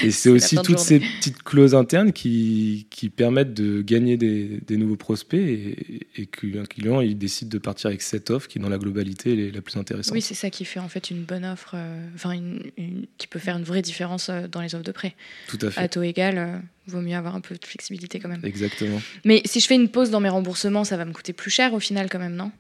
Et 0.03 0.11
c'est 0.11 0.31
aussi 0.31 0.57
toutes 0.57 0.79
ces 0.79 0.99
petites 0.99 1.43
clauses 1.43 1.75
internes 1.75 2.13
qui, 2.13 2.87
qui 2.91 3.11
permettent 3.11 3.55
de 3.55 3.83
gagner 3.83 4.17
des, 4.17 4.61
des 4.67 4.77
nouveaux 4.77 4.97
prospects 4.97 5.39
et, 5.39 6.07
et 6.17 6.27
qu'un 6.27 6.65
client 6.65 7.01
il 7.01 7.17
décide 7.17 7.49
de 7.49 7.59
partir 7.59 7.89
avec 7.89 8.03
cette 8.03 8.31
offre 8.31 8.49
qui, 8.49 8.59
dans 8.59 8.69
la 8.69 8.79
globalité, 8.79 9.49
est 9.49 9.51
la 9.51 9.61
plus 9.61 9.77
intéressante. 9.77 10.15
Oui, 10.15 10.23
c'est 10.23 10.35
ça 10.35 10.51
qui 10.51 10.65
fait 10.65 10.81
en 10.81 10.89
fait 10.89 11.11
une 11.11 11.23
bonne 11.23 11.45
offre, 11.45 11.75
euh, 11.75 12.33
une, 12.33 13.07
qui 13.19 13.27
peut 13.27 13.39
faire 13.39 13.57
une 13.57 13.65
vraie 13.65 13.83
différence 13.83 14.31
euh, 14.31 14.49
dans 14.49 14.61
les 14.61 14.75
offres 14.75 14.85
de 14.85 14.93
prêt. 14.93 15.15
Tout 15.49 15.59
à 15.63 15.71
fait. 15.71 15.81
À 15.81 15.89
taux 15.89 16.03
égal, 16.03 16.39
euh, 16.39 16.59
vaut 16.87 17.01
mieux 17.01 17.17
avoir 17.17 17.35
un 17.37 17.41
peu 17.41 17.55
de 17.55 17.65
flexibilité 17.65 18.19
quand 18.19 18.29
même. 18.29 18.45
Exactement. 18.45 19.01
Mais 19.25 19.43
si 19.45 19.61
je 19.61 19.67
fais 19.67 19.75
une 19.77 19.89
pause 19.89 20.11
dans 20.11 20.21
mes 20.21 20.29
remboursements, 20.29 20.85
ça 20.85 20.97
va 20.97 21.05
me 21.05 21.13
coûter 21.13 21.33
plus 21.33 21.51
cher 21.51 21.75
au 21.75 21.81
final 21.81 22.09
quand 22.11 22.19
même, 22.19 22.35
non? 22.35 22.51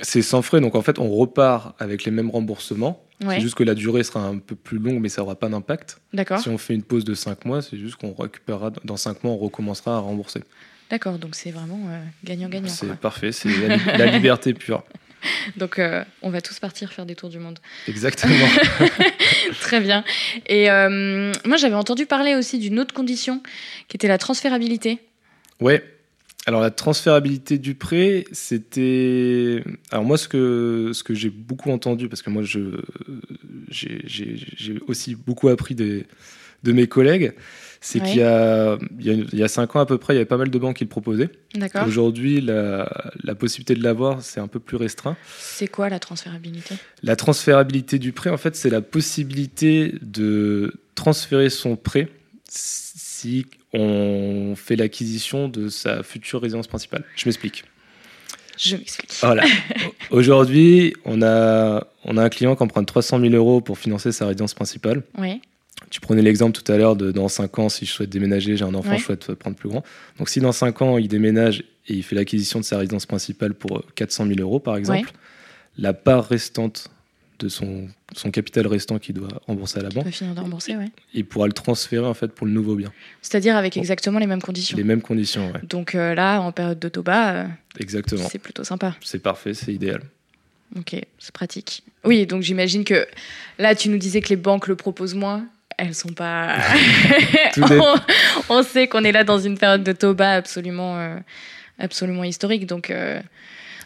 C'est 0.00 0.22
sans 0.22 0.42
frais, 0.42 0.60
donc 0.60 0.74
en 0.74 0.82
fait 0.82 0.98
on 0.98 1.08
repart 1.10 1.74
avec 1.80 2.04
les 2.04 2.10
mêmes 2.10 2.30
remboursements. 2.30 3.04
Ouais. 3.24 3.34
C'est 3.36 3.40
juste 3.40 3.56
que 3.56 3.64
la 3.64 3.74
durée 3.74 4.04
sera 4.04 4.20
un 4.24 4.38
peu 4.38 4.54
plus 4.54 4.78
longue, 4.78 5.00
mais 5.00 5.08
ça 5.08 5.22
n'aura 5.22 5.34
pas 5.34 5.48
d'impact. 5.48 6.00
D'accord. 6.12 6.38
Si 6.40 6.48
on 6.48 6.56
fait 6.58 6.74
une 6.74 6.84
pause 6.84 7.04
de 7.04 7.14
5 7.14 7.44
mois, 7.46 7.62
c'est 7.62 7.76
juste 7.76 7.96
qu'on 7.96 8.14
récupérera 8.14 8.70
dans 8.84 8.96
5 8.96 9.24
mois, 9.24 9.32
on 9.32 9.38
recommencera 9.38 9.96
à 9.96 9.98
rembourser. 9.98 10.44
D'accord, 10.88 11.18
donc 11.18 11.34
c'est 11.34 11.50
vraiment 11.50 11.80
euh, 11.90 12.00
gagnant-gagnant. 12.24 12.68
C'est 12.68 12.94
parfait, 12.96 13.32
c'est 13.32 13.48
la, 13.48 13.76
li- 13.76 13.82
la 13.86 14.06
liberté 14.06 14.54
pure. 14.54 14.84
Donc 15.56 15.80
euh, 15.80 16.04
on 16.22 16.30
va 16.30 16.40
tous 16.40 16.60
partir 16.60 16.92
faire 16.92 17.04
des 17.04 17.16
tours 17.16 17.28
du 17.28 17.40
monde. 17.40 17.58
Exactement. 17.88 18.46
Très 19.60 19.80
bien. 19.80 20.04
Et 20.46 20.70
euh, 20.70 21.32
moi 21.44 21.56
j'avais 21.56 21.74
entendu 21.74 22.06
parler 22.06 22.36
aussi 22.36 22.58
d'une 22.58 22.78
autre 22.78 22.94
condition 22.94 23.42
qui 23.88 23.96
était 23.96 24.06
la 24.08 24.18
transférabilité. 24.18 25.00
Ouais. 25.60 25.82
Alors 26.48 26.62
la 26.62 26.70
transférabilité 26.70 27.58
du 27.58 27.74
prêt, 27.74 28.24
c'était. 28.32 29.62
Alors 29.90 30.04
moi, 30.06 30.16
ce 30.16 30.28
que 30.28 30.92
ce 30.94 31.02
que 31.02 31.12
j'ai 31.12 31.28
beaucoup 31.28 31.70
entendu, 31.70 32.08
parce 32.08 32.22
que 32.22 32.30
moi, 32.30 32.42
je 32.42 32.80
j'ai- 33.68 34.00
j'ai 34.06 34.34
j'ai 34.56 34.78
aussi 34.86 35.14
beaucoup 35.14 35.48
appris 35.50 35.74
des, 35.74 36.06
de 36.62 36.72
mes 36.72 36.86
collègues, 36.86 37.34
c'est 37.82 38.00
Ouais. 38.00 38.06
qu'il 38.08 38.20
y 38.20 38.22
a 38.22 38.78
il 38.98 39.06
y 39.06 39.10
a 39.10 39.12
il 39.12 39.38
y 39.38 39.42
a 39.42 39.48
cinq 39.48 39.76
ans 39.76 39.80
à 39.80 39.84
peu 39.84 39.98
près, 39.98 40.14
il 40.14 40.16
y 40.16 40.20
avait 40.20 40.24
pas 40.24 40.38
mal 40.38 40.48
de 40.48 40.58
banques 40.58 40.76
qui 40.78 40.84
le 40.84 40.88
proposaient. 40.88 41.28
D'accord. 41.54 41.86
Aujourd'hui, 41.86 42.40
la, 42.40 42.88
la 43.22 43.34
possibilité 43.34 43.74
de 43.74 43.82
l'avoir, 43.82 44.22
c'est 44.22 44.40
un 44.40 44.48
peu 44.48 44.58
plus 44.58 44.78
restreint. 44.78 45.18
C'est 45.38 45.68
quoi 45.68 45.90
la 45.90 45.98
transférabilité? 45.98 46.76
La 47.02 47.14
transférabilité 47.16 47.98
du 47.98 48.12
prêt, 48.12 48.30
en 48.30 48.38
fait, 48.38 48.56
c'est 48.56 48.70
la 48.70 48.80
possibilité 48.80 49.96
de 50.00 50.72
transférer 50.94 51.50
son 51.50 51.76
prêt 51.76 52.08
si 53.18 53.46
on 53.72 54.54
fait 54.56 54.76
l'acquisition 54.76 55.48
de 55.48 55.68
sa 55.68 56.02
future 56.02 56.40
résidence 56.40 56.68
principale. 56.68 57.04
Je 57.16 57.26
m'explique. 57.26 57.64
Je 58.56 58.76
m'explique. 58.76 59.12
Voilà. 59.20 59.44
Aujourd'hui, 60.10 60.94
on 61.04 61.20
a, 61.22 61.86
on 62.04 62.16
a 62.16 62.22
un 62.22 62.28
client 62.28 62.54
qui 62.54 62.62
emprunte 62.62 62.86
300 62.86 63.20
000 63.20 63.34
euros 63.34 63.60
pour 63.60 63.78
financer 63.78 64.12
sa 64.12 64.26
résidence 64.26 64.54
principale. 64.54 65.02
Oui. 65.18 65.40
Tu 65.90 66.00
prenais 66.00 66.22
l'exemple 66.22 66.60
tout 66.60 66.70
à 66.72 66.76
l'heure 66.76 66.96
de 66.96 67.12
dans 67.12 67.28
5 67.28 67.58
ans, 67.58 67.68
si 67.68 67.86
je 67.86 67.92
souhaite 67.92 68.10
déménager, 68.10 68.56
j'ai 68.56 68.64
un 68.64 68.74
enfant, 68.74 68.90
Ouais. 68.90 68.98
je 68.98 69.04
souhaite 69.04 69.34
prendre 69.34 69.56
plus 69.56 69.68
grand. 69.68 69.84
Donc 70.18 70.28
si 70.28 70.40
dans 70.40 70.52
5 70.52 70.82
ans, 70.82 70.98
il 70.98 71.08
déménage 71.08 71.60
et 71.88 71.94
il 71.94 72.02
fait 72.02 72.14
l'acquisition 72.16 72.58
de 72.60 72.64
sa 72.64 72.78
résidence 72.78 73.06
principale 73.06 73.54
pour 73.54 73.78
euh, 73.78 73.84
400 73.94 74.26
000 74.26 74.40
euros, 74.40 74.60
par 74.60 74.76
exemple, 74.76 75.10
la 75.76 75.92
part 75.92 76.26
restante 76.28 76.88
de 77.38 77.48
son, 77.48 77.88
son 78.14 78.30
capital 78.30 78.66
restant 78.66 78.98
qu'il 78.98 79.14
doit 79.14 79.28
rembourser 79.46 79.80
à 79.80 79.82
la 79.82 79.90
banque, 79.90 80.04
peut 80.04 80.10
finir 80.10 80.34
de 80.34 80.40
rembourser, 80.40 80.76
ouais. 80.76 80.90
il 81.14 81.24
pourra 81.24 81.46
le 81.46 81.52
transférer 81.52 82.06
en 82.06 82.14
fait 82.14 82.28
pour 82.28 82.46
le 82.46 82.52
nouveau 82.52 82.74
bien. 82.74 82.92
C'est-à-dire 83.22 83.56
avec 83.56 83.76
exactement 83.76 84.18
les 84.18 84.26
mêmes 84.26 84.42
conditions. 84.42 84.76
Les 84.76 84.84
mêmes 84.84 85.02
conditions, 85.02 85.52
ouais. 85.52 85.60
Donc 85.62 85.94
euh, 85.94 86.14
là, 86.14 86.40
en 86.40 86.52
période 86.52 86.78
de 86.78 86.88
taux 86.88 87.02
bas, 87.02 87.32
euh, 87.32 87.46
Exactement. 87.78 88.28
c'est 88.28 88.38
plutôt 88.38 88.64
sympa. 88.64 88.96
C'est 89.00 89.22
parfait, 89.22 89.54
c'est 89.54 89.72
idéal. 89.72 90.02
Ok, 90.76 90.96
c'est 91.18 91.32
pratique. 91.32 91.82
Oui, 92.04 92.26
donc 92.26 92.42
j'imagine 92.42 92.84
que 92.84 93.06
là, 93.58 93.74
tu 93.74 93.88
nous 93.88 93.98
disais 93.98 94.20
que 94.20 94.28
les 94.28 94.36
banques 94.36 94.66
le 94.68 94.76
proposent 94.76 95.14
moins. 95.14 95.46
Elles 95.78 95.94
sont 95.94 96.12
pas. 96.12 96.58
On 98.48 98.62
sait 98.62 98.88
qu'on 98.88 99.04
est 99.04 99.12
là 99.12 99.24
dans 99.24 99.38
une 99.38 99.56
période 99.56 99.84
de 99.84 99.92
taux 99.92 100.14
bas 100.14 100.32
absolument, 100.32 100.98
euh, 100.98 101.16
absolument 101.78 102.24
historique. 102.24 102.66
Donc 102.66 102.90
euh, 102.90 103.20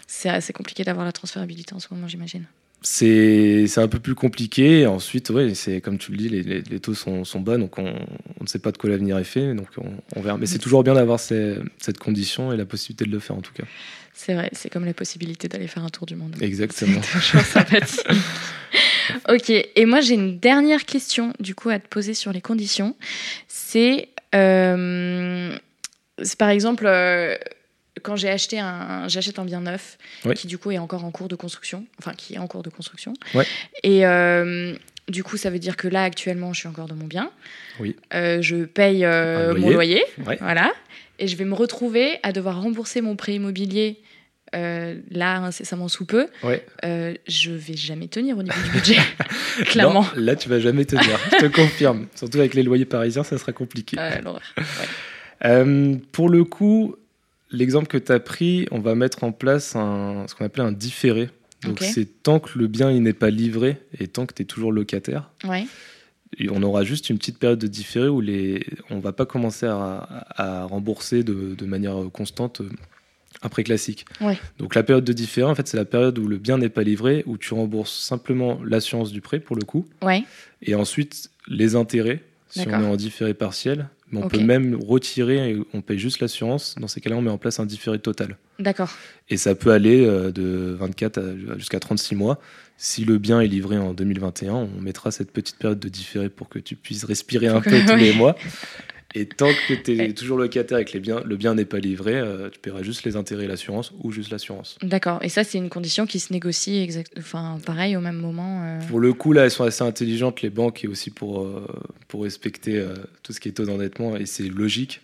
c'est 0.06 0.30
assez 0.30 0.52
compliqué 0.52 0.84
d'avoir 0.84 1.04
la 1.04 1.12
transférabilité 1.12 1.74
en 1.74 1.80
ce 1.80 1.88
moment, 1.90 2.08
j'imagine. 2.08 2.46
C'est 2.84 3.66
c'est 3.68 3.80
un 3.80 3.88
peu 3.88 4.00
plus 4.00 4.14
compliqué. 4.14 4.86
Ensuite, 4.86 5.30
ouais, 5.30 5.54
c'est 5.54 5.80
comme 5.80 5.98
tu 5.98 6.10
le 6.10 6.16
dis, 6.18 6.28
les, 6.28 6.42
les- 6.42 6.62
les 6.62 6.80
taux 6.80 6.94
sont, 6.94 7.24
sont 7.24 7.40
bas, 7.40 7.56
donc 7.56 7.78
on, 7.78 7.84
on 7.86 8.42
ne 8.42 8.48
sait 8.48 8.58
pas 8.58 8.72
de 8.72 8.78
quoi 8.78 8.90
l'avenir 8.90 9.18
est 9.18 9.24
fait. 9.24 9.54
Donc 9.54 9.68
on, 9.78 9.92
on 10.16 10.20
verra. 10.20 10.36
Mais 10.38 10.46
c'est 10.46 10.58
toujours 10.58 10.82
bien 10.82 10.94
d'avoir 10.94 11.20
cette 11.20 11.98
condition 12.00 12.52
et 12.52 12.56
la 12.56 12.64
possibilité 12.64 13.04
de 13.04 13.10
le 13.10 13.18
faire 13.20 13.36
en 13.36 13.40
tout 13.40 13.52
cas. 13.52 13.64
C'est 14.14 14.34
vrai, 14.34 14.50
c'est 14.52 14.68
comme 14.70 14.84
la 14.84 14.94
possibilité 14.94 15.48
d'aller 15.48 15.66
faire 15.68 15.84
un 15.84 15.88
tour 15.88 16.06
du 16.06 16.16
monde. 16.16 16.34
Exactement. 16.40 17.00
Toujours 17.12 17.40
sympathique. 17.40 18.00
ok, 19.28 19.50
et 19.50 19.86
moi 19.86 20.00
j'ai 20.00 20.14
une 20.14 20.38
dernière 20.38 20.84
question 20.84 21.32
du 21.40 21.54
coup 21.54 21.70
à 21.70 21.78
te 21.78 21.88
poser 21.88 22.14
sur 22.14 22.32
les 22.32 22.40
conditions. 22.40 22.94
C'est, 23.48 24.08
euh, 24.34 25.56
par 26.38 26.50
exemple 26.50 26.84
euh, 26.86 27.36
quand 28.02 28.16
j'ai 28.16 28.28
acheté 28.28 28.58
un, 28.58 29.08
j'achète 29.08 29.38
un 29.38 29.44
bien 29.44 29.60
neuf 29.60 29.98
Oui. 30.24 30.34
qui 30.34 30.46
du 30.46 30.58
coup 30.58 30.70
est 30.70 30.78
encore 30.78 31.04
en 31.04 31.10
cours 31.10 31.28
de 31.28 31.36
construction, 31.36 31.86
enfin 31.98 32.12
qui 32.14 32.34
est 32.34 32.38
en 32.38 32.46
cours 32.46 32.62
de 32.62 32.70
construction. 32.70 33.12
Ouais. 33.34 33.46
Et 33.82 34.06
euh, 34.06 34.74
du 35.08 35.22
coup 35.24 35.36
ça 35.36 35.50
veut 35.50 35.58
dire 35.58 35.76
que 35.76 35.88
là 35.88 36.02
actuellement 36.04 36.52
je 36.52 36.60
suis 36.60 36.68
encore 36.68 36.86
dans 36.88 36.94
mon 36.96 37.06
bien. 37.06 37.30
Oui. 37.80 37.96
Euh, 38.14 38.42
je 38.42 38.64
paye 38.64 39.04
euh, 39.04 39.54
mon 39.56 39.70
loyer, 39.70 40.02
Ouais. 40.26 40.36
voilà, 40.40 40.72
et 41.18 41.26
je 41.28 41.36
vais 41.36 41.44
me 41.44 41.54
retrouver 41.54 42.18
à 42.22 42.32
devoir 42.32 42.60
rembourser 42.60 43.00
mon 43.00 43.16
prêt 43.16 43.34
immobilier. 43.34 44.00
là, 44.54 45.38
incessamment 45.38 45.88
sous 45.88 46.04
peu, 46.04 46.26
Ouais. 46.42 46.62
je 47.26 47.50
vais 47.52 47.74
jamais 47.76 48.08
tenir 48.08 48.36
au 48.36 48.42
niveau 48.42 48.60
du 48.64 48.70
budget, 48.70 48.98
clairement. 49.64 50.02
Non, 50.02 50.22
là, 50.22 50.36
tu 50.36 50.50
vas 50.50 50.60
jamais 50.60 50.84
tenir. 50.84 51.18
je 51.32 51.46
te 51.46 51.46
confirme. 51.46 52.06
Surtout 52.14 52.38
avec 52.38 52.52
les 52.52 52.62
loyers 52.62 52.84
parisiens, 52.84 53.22
ça 53.24 53.38
sera 53.38 53.52
compliqué. 53.52 53.96
Euh. 53.98 54.20
Ouais. 54.20 54.64
Euh, 55.46 55.96
pour 56.12 56.28
le 56.28 56.44
coup, 56.44 56.96
l'exemple 57.52 57.86
que 57.86 57.98
tu 57.98 58.10
as 58.12 58.20
pris, 58.20 58.66
on 58.70 58.80
va 58.80 58.94
mettre 58.94 59.24
en 59.24 59.32
place 59.32 59.76
un, 59.76 60.26
ce 60.28 60.34
qu'on 60.34 60.44
appelle 60.44 60.64
un 60.64 60.72
différé. 60.72 61.30
Donc 61.62 61.78
c'est 61.94 62.22
tant 62.24 62.40
que 62.40 62.58
le 62.58 62.66
bien 62.66 62.90
il 62.90 63.02
n'est 63.02 63.12
pas 63.12 63.30
livré 63.30 63.76
et 64.00 64.08
tant 64.08 64.26
que 64.26 64.34
tu 64.34 64.42
es 64.42 64.44
toujours 64.44 64.72
locataire, 64.72 65.30
Ouais. 65.48 65.66
Et 66.38 66.48
on 66.50 66.62
aura 66.62 66.82
juste 66.82 67.10
une 67.10 67.18
petite 67.18 67.38
période 67.38 67.58
de 67.58 67.66
différé 67.66 68.08
où 68.08 68.22
les, 68.22 68.64
on 68.88 69.00
va 69.00 69.12
pas 69.12 69.26
commencer 69.26 69.66
à, 69.66 70.24
à 70.34 70.64
rembourser 70.64 71.22
de, 71.24 71.54
de 71.54 71.66
manière 71.66 71.94
constante 72.10 72.62
euh, 72.62 72.70
un 73.42 73.48
prêt 73.50 73.64
classique. 73.64 74.06
Ouais. 74.22 74.38
Donc 74.58 74.74
la 74.74 74.82
période 74.82 75.04
de 75.04 75.12
différé, 75.12 75.46
en 75.46 75.54
fait, 75.54 75.68
c'est 75.68 75.76
la 75.76 75.84
période 75.84 76.18
où 76.18 76.26
le 76.26 76.38
bien 76.38 76.56
n'est 76.56 76.70
pas 76.70 76.84
livré, 76.84 77.22
où 77.26 77.36
tu 77.36 77.52
rembourses 77.52 77.92
simplement 77.92 78.58
l'assurance 78.64 79.12
du 79.12 79.20
prêt 79.20 79.40
pour 79.40 79.56
le 79.56 79.62
coup, 79.62 79.86
Ouais. 80.02 80.24
et 80.62 80.74
ensuite 80.74 81.30
les 81.48 81.76
intérêts 81.76 82.22
si 82.48 82.60
on 82.66 82.70
est 82.82 82.86
en 82.86 82.96
différé 82.96 83.34
partiel. 83.34 83.88
Mais 84.12 84.18
on 84.18 84.28
peut 84.28 84.38
même 84.46 84.74
retirer 84.74 85.50
et 85.52 85.62
on 85.72 85.80
paye 85.80 85.98
juste 85.98 86.20
l'assurance. 86.20 86.74
Dans 86.78 86.86
ces 86.88 87.00
cas-là, 87.00 87.16
on 87.16 87.22
met 87.22 87.30
en 87.30 87.38
place 87.38 87.58
un 87.60 87.66
différé 87.66 87.98
total. 87.98 88.36
D'accord. 88.58 88.90
Et 89.30 89.36
ça 89.38 89.54
peut 89.54 89.70
aller 89.72 90.04
euh, 90.04 90.30
de 90.30 90.76
24 90.78 91.18
à- 91.18 91.58
jusqu'à 91.58 91.80
36 91.80 92.14
mois. 92.14 92.38
Si 92.76 93.04
le 93.04 93.18
bien 93.18 93.40
est 93.40 93.46
livré 93.46 93.78
en 93.78 93.94
2021, 93.94 94.52
on 94.54 94.80
mettra 94.80 95.10
cette 95.10 95.30
petite 95.32 95.56
période 95.56 95.78
de 95.80 95.88
différé 95.88 96.28
pour 96.28 96.48
que 96.48 96.58
tu 96.58 96.76
puisses 96.76 97.04
respirer 97.04 97.48
un 97.48 97.60
peu 97.60 97.70
tous 97.88 97.96
les 97.96 98.12
mois. 98.12 98.36
Et 99.14 99.26
tant 99.26 99.48
que 99.68 99.74
tu 99.74 100.00
es 100.00 100.12
toujours 100.14 100.38
locataire 100.38 100.78
et 100.78 100.84
que 100.84 100.92
les 100.92 101.00
biens, 101.00 101.20
le 101.24 101.36
bien 101.36 101.54
n'est 101.54 101.64
pas 101.66 101.78
livré, 101.78 102.14
euh, 102.14 102.48
tu 102.50 102.58
paieras 102.58 102.82
juste 102.82 103.04
les 103.04 103.16
intérêts 103.16 103.44
et 103.44 103.48
l'assurance 103.48 103.92
ou 104.02 104.10
juste 104.10 104.30
l'assurance. 104.30 104.78
D'accord. 104.82 105.18
Et 105.22 105.28
ça, 105.28 105.44
c'est 105.44 105.58
une 105.58 105.68
condition 105.68 106.06
qui 106.06 106.18
se 106.18 106.32
négocie 106.32 106.78
exact... 106.82 107.12
enfin, 107.18 107.58
pareil 107.66 107.96
au 107.96 108.00
même 108.00 108.16
moment. 108.16 108.62
euh. 108.64 108.80
Pour 108.88 109.00
le 109.00 109.12
coup, 109.12 109.32
là, 109.32 109.44
elles 109.44 109.50
sont 109.50 109.64
assez 109.64 109.84
intelligentes, 109.84 110.40
les 110.42 110.50
banques, 110.50 110.82
et 110.84 110.88
aussi 110.88 111.10
pour, 111.10 111.42
euh, 111.42 111.66
pour 112.08 112.22
respecter 112.22 112.82
tout 113.22 113.32
ce 113.32 113.40
qui 113.40 113.48
est 113.48 113.52
taux 113.52 113.66
d'endettement, 113.66 114.16
et 114.16 114.24
c'est 114.26 114.48
logique. 114.48 115.00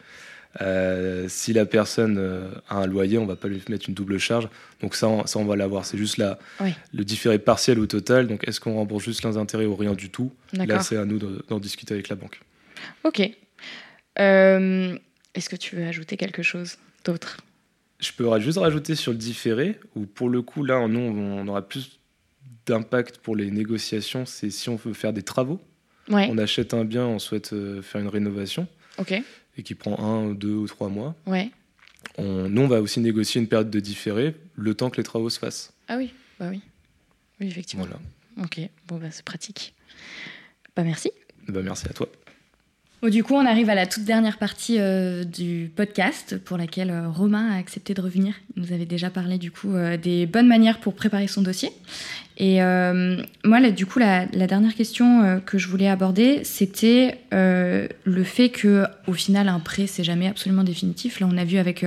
Si 1.28 1.52
la 1.52 1.66
personne 1.66 2.18
a 2.68 2.78
un 2.78 2.86
loyer, 2.86 3.18
on 3.18 3.26
va 3.26 3.36
pas 3.36 3.46
lui 3.48 3.62
mettre 3.68 3.88
une 3.88 3.94
double 3.94 4.18
charge. 4.18 4.48
Donc 4.80 4.94
ça, 4.96 5.06
on, 5.08 5.26
ça, 5.26 5.38
on 5.38 5.44
va 5.44 5.54
l'avoir. 5.54 5.84
C'est 5.84 5.98
juste 5.98 6.16
la, 6.16 6.38
Oui. 6.60 6.70
le 6.94 7.04
différé 7.04 7.38
partiel 7.38 7.78
ou 7.78 7.86
total. 7.86 8.26
Donc 8.26 8.46
est-ce 8.48 8.58
qu'on 8.60 8.74
rembourse 8.74 9.04
juste 9.04 9.24
les 9.24 9.36
intérêts 9.36 9.66
ou 9.66 9.76
rien 9.76 9.92
du 9.94 10.10
tout? 10.10 10.32
Là, 10.52 10.80
c'est 10.80 10.96
à 10.96 11.04
nous 11.04 11.18
de- 11.18 11.44
d'en 11.48 11.60
discuter 11.60 11.94
avec 11.94 12.08
la 12.08 12.16
banque. 12.16 12.40
Ok. 13.04 13.30
Euh, 14.20 14.98
Est-ce 15.34 15.48
que 15.48 15.56
tu 15.56 15.76
veux 15.76 15.86
ajouter 15.86 16.16
quelque 16.16 16.42
chose 16.42 16.76
d'autre? 17.04 17.38
Je 18.00 18.12
peux 18.12 18.40
juste 18.40 18.58
rajouter 18.58 18.94
sur 18.94 19.12
le 19.12 19.18
différé, 19.18 19.78
où 19.96 20.06
pour 20.06 20.28
le 20.28 20.42
coup, 20.42 20.62
là, 20.62 20.86
nous, 20.86 21.00
on 21.00 21.46
aura 21.48 21.66
plus 21.66 21.98
d'impact 22.66 23.18
pour 23.18 23.34
les 23.34 23.50
négociations. 23.50 24.26
C'est 24.26 24.50
si 24.50 24.68
on 24.68 24.76
veut 24.76 24.92
faire 24.92 25.12
des 25.12 25.22
travaux. 25.22 25.60
Ouais. 26.08 26.28
On 26.30 26.38
achète 26.38 26.74
un 26.74 26.84
bien, 26.84 27.04
on 27.06 27.18
souhaite 27.18 27.52
euh, 27.52 27.82
faire 27.82 28.00
une 28.00 28.08
rénovation. 28.08 28.66
Et 29.56 29.62
qui 29.62 29.74
prend 29.74 29.98
un, 29.98 30.32
deux 30.34 30.54
ou 30.54 30.66
trois 30.66 30.88
mois. 30.88 31.14
Ouais. 31.26 31.50
On, 32.16 32.48
nous, 32.48 32.62
on 32.62 32.68
va 32.68 32.80
aussi 32.80 33.00
négocier 33.00 33.40
une 33.40 33.48
période 33.48 33.70
de 33.70 33.80
différé 33.80 34.34
le 34.54 34.74
temps 34.74 34.90
que 34.90 34.96
les 34.96 35.02
travaux 35.02 35.30
se 35.30 35.38
fassent. 35.38 35.72
Ah 35.88 35.96
oui. 35.96 36.12
Bah 36.38 36.48
oui. 36.50 36.60
Oui, 37.40 37.48
effectivement. 37.48 37.84
Voilà. 37.84 38.00
Ok. 38.44 38.60
Bon, 38.86 38.98
bah 38.98 39.10
c'est 39.10 39.24
pratique. 39.24 39.74
Bah 40.76 40.84
merci. 40.84 41.10
Bah, 41.48 41.60
merci 41.62 41.88
à 41.88 41.92
toi. 41.92 42.08
Du 43.06 43.22
coup, 43.22 43.34
on 43.34 43.46
arrive 43.46 43.70
à 43.70 43.76
la 43.76 43.86
toute 43.86 44.04
dernière 44.04 44.38
partie 44.38 44.76
euh, 44.78 45.22
du 45.22 45.70
podcast 45.74 46.36
pour 46.44 46.56
laquelle 46.56 46.90
euh, 46.90 47.08
Romain 47.08 47.52
a 47.52 47.56
accepté 47.56 47.94
de 47.94 48.00
revenir. 48.00 48.34
Il 48.56 48.62
nous 48.62 48.72
avait 48.72 48.86
déjà 48.86 49.08
parlé 49.08 49.38
du 49.38 49.52
coup 49.52 49.74
euh, 49.74 49.96
des 49.96 50.26
bonnes 50.26 50.48
manières 50.48 50.80
pour 50.80 50.94
préparer 50.94 51.28
son 51.28 51.42
dossier. 51.42 51.70
Et 52.40 52.60
moi, 53.44 53.70
du 53.72 53.84
coup, 53.84 53.98
la, 53.98 54.26
dernière 54.26 54.76
question 54.76 55.40
que 55.44 55.58
je 55.58 55.66
voulais 55.66 55.88
aborder, 55.88 56.44
c'était 56.44 57.18
le 57.32 58.22
fait 58.22 58.50
que, 58.50 58.84
au 59.08 59.12
final, 59.12 59.48
un 59.48 59.58
prêt, 59.58 59.88
c'est 59.88 60.04
jamais 60.04 60.28
absolument 60.28 60.62
définitif. 60.62 61.18
Là, 61.18 61.26
on 61.28 61.36
a 61.36 61.44
vu 61.44 61.58
avec 61.58 61.84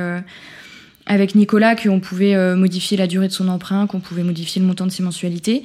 avec 1.06 1.36
Nicolas 1.36 1.77
qu'on 1.77 2.01
pouvait 2.01 2.36
modifier 2.58 2.98
la 2.98 3.08
durée 3.08 3.30
de 3.30 3.32
son 3.32 3.48
emprunt, 3.48 3.88
qu'on 3.88 4.01
pouvait 4.01 4.24
modifier 4.24 4.62
le 4.62 4.68
montant 4.68 4.86
de 4.86 4.91
ses 4.91 5.03
mensualités 5.03 5.63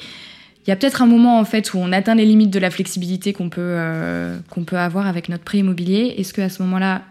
il 0.66 0.70
y 0.70 0.72
a 0.72 0.76
peut-être 0.76 1.00
un 1.00 1.06
moment 1.06 1.38
en 1.38 1.44
fait 1.44 1.74
où 1.74 1.78
on 1.78 1.92
atteint 1.92 2.16
les 2.16 2.26
limites 2.26 2.50
de 2.50 2.58
la 2.58 2.70
flexibilité 2.70 3.32
qu'on 3.32 3.48
peut, 3.50 3.60
euh, 3.60 4.38
qu'on 4.50 4.64
peut 4.64 4.78
avoir 4.78 5.06
avec 5.06 5.28
notre 5.28 5.44
prêt 5.44 5.58
immobilier. 5.58 6.14
Est-ce 6.18 6.34
qu'à 6.34 6.48
ce, 6.48 6.60
moment-là, 6.64 7.02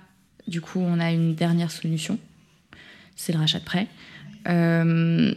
du 0.47 0.59
coup, 0.59 0.81
on 0.81 0.99
a 0.99 1.11
une 1.11 1.35
dernière 1.35 1.71
solution? 1.71 2.19
C'est 3.15 3.31
le 3.31 3.39
rachat 3.39 3.59
de 3.59 3.63
prêt. 3.63 3.87
Euh, 4.49 5.33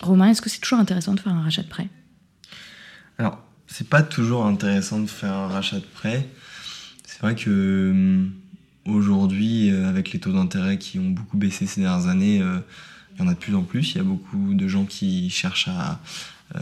Romain, 0.00 0.30
est-ce 0.30 0.42
que 0.42 0.50
c'est 0.50 0.58
toujours 0.58 0.80
intéressant 0.80 1.14
de 1.14 1.20
faire 1.20 1.32
un 1.32 1.42
rachat 1.42 1.62
de 1.62 1.68
prêt? 1.68 1.86
Alors, 3.18 3.40
c'est 3.68 3.88
pas 3.88 4.02
toujours 4.02 4.44
intéressant 4.44 4.98
de 4.98 5.06
faire 5.06 5.32
un 5.32 5.46
rachat 5.46 5.76
de 5.76 5.86
prêt. 5.94 6.26
C'est 7.04 7.20
vrai 7.20 7.36
que 7.36 7.50
euh, 7.50 8.26
aujourd'hui, 8.84 9.70
avec 9.70 10.10
les 10.10 10.18
taux 10.18 10.32
d'intérêt 10.32 10.76
qui 10.78 10.98
ont 10.98 11.10
beaucoup 11.10 11.36
baissé 11.36 11.66
ces 11.68 11.82
dernières 11.82 12.08
années, 12.08 12.38
il 12.38 13.20
y 13.20 13.22
en 13.22 13.28
a 13.28 13.34
de 13.34 13.38
plus 13.38 13.54
en 13.54 13.62
plus. 13.62 13.92
Il 13.92 13.98
y 13.98 14.00
a 14.00 14.04
beaucoup 14.04 14.54
de 14.54 14.66
gens 14.66 14.86
qui 14.86 15.30
cherchent 15.30 15.68
à, 15.68 16.00
euh, 16.56 16.60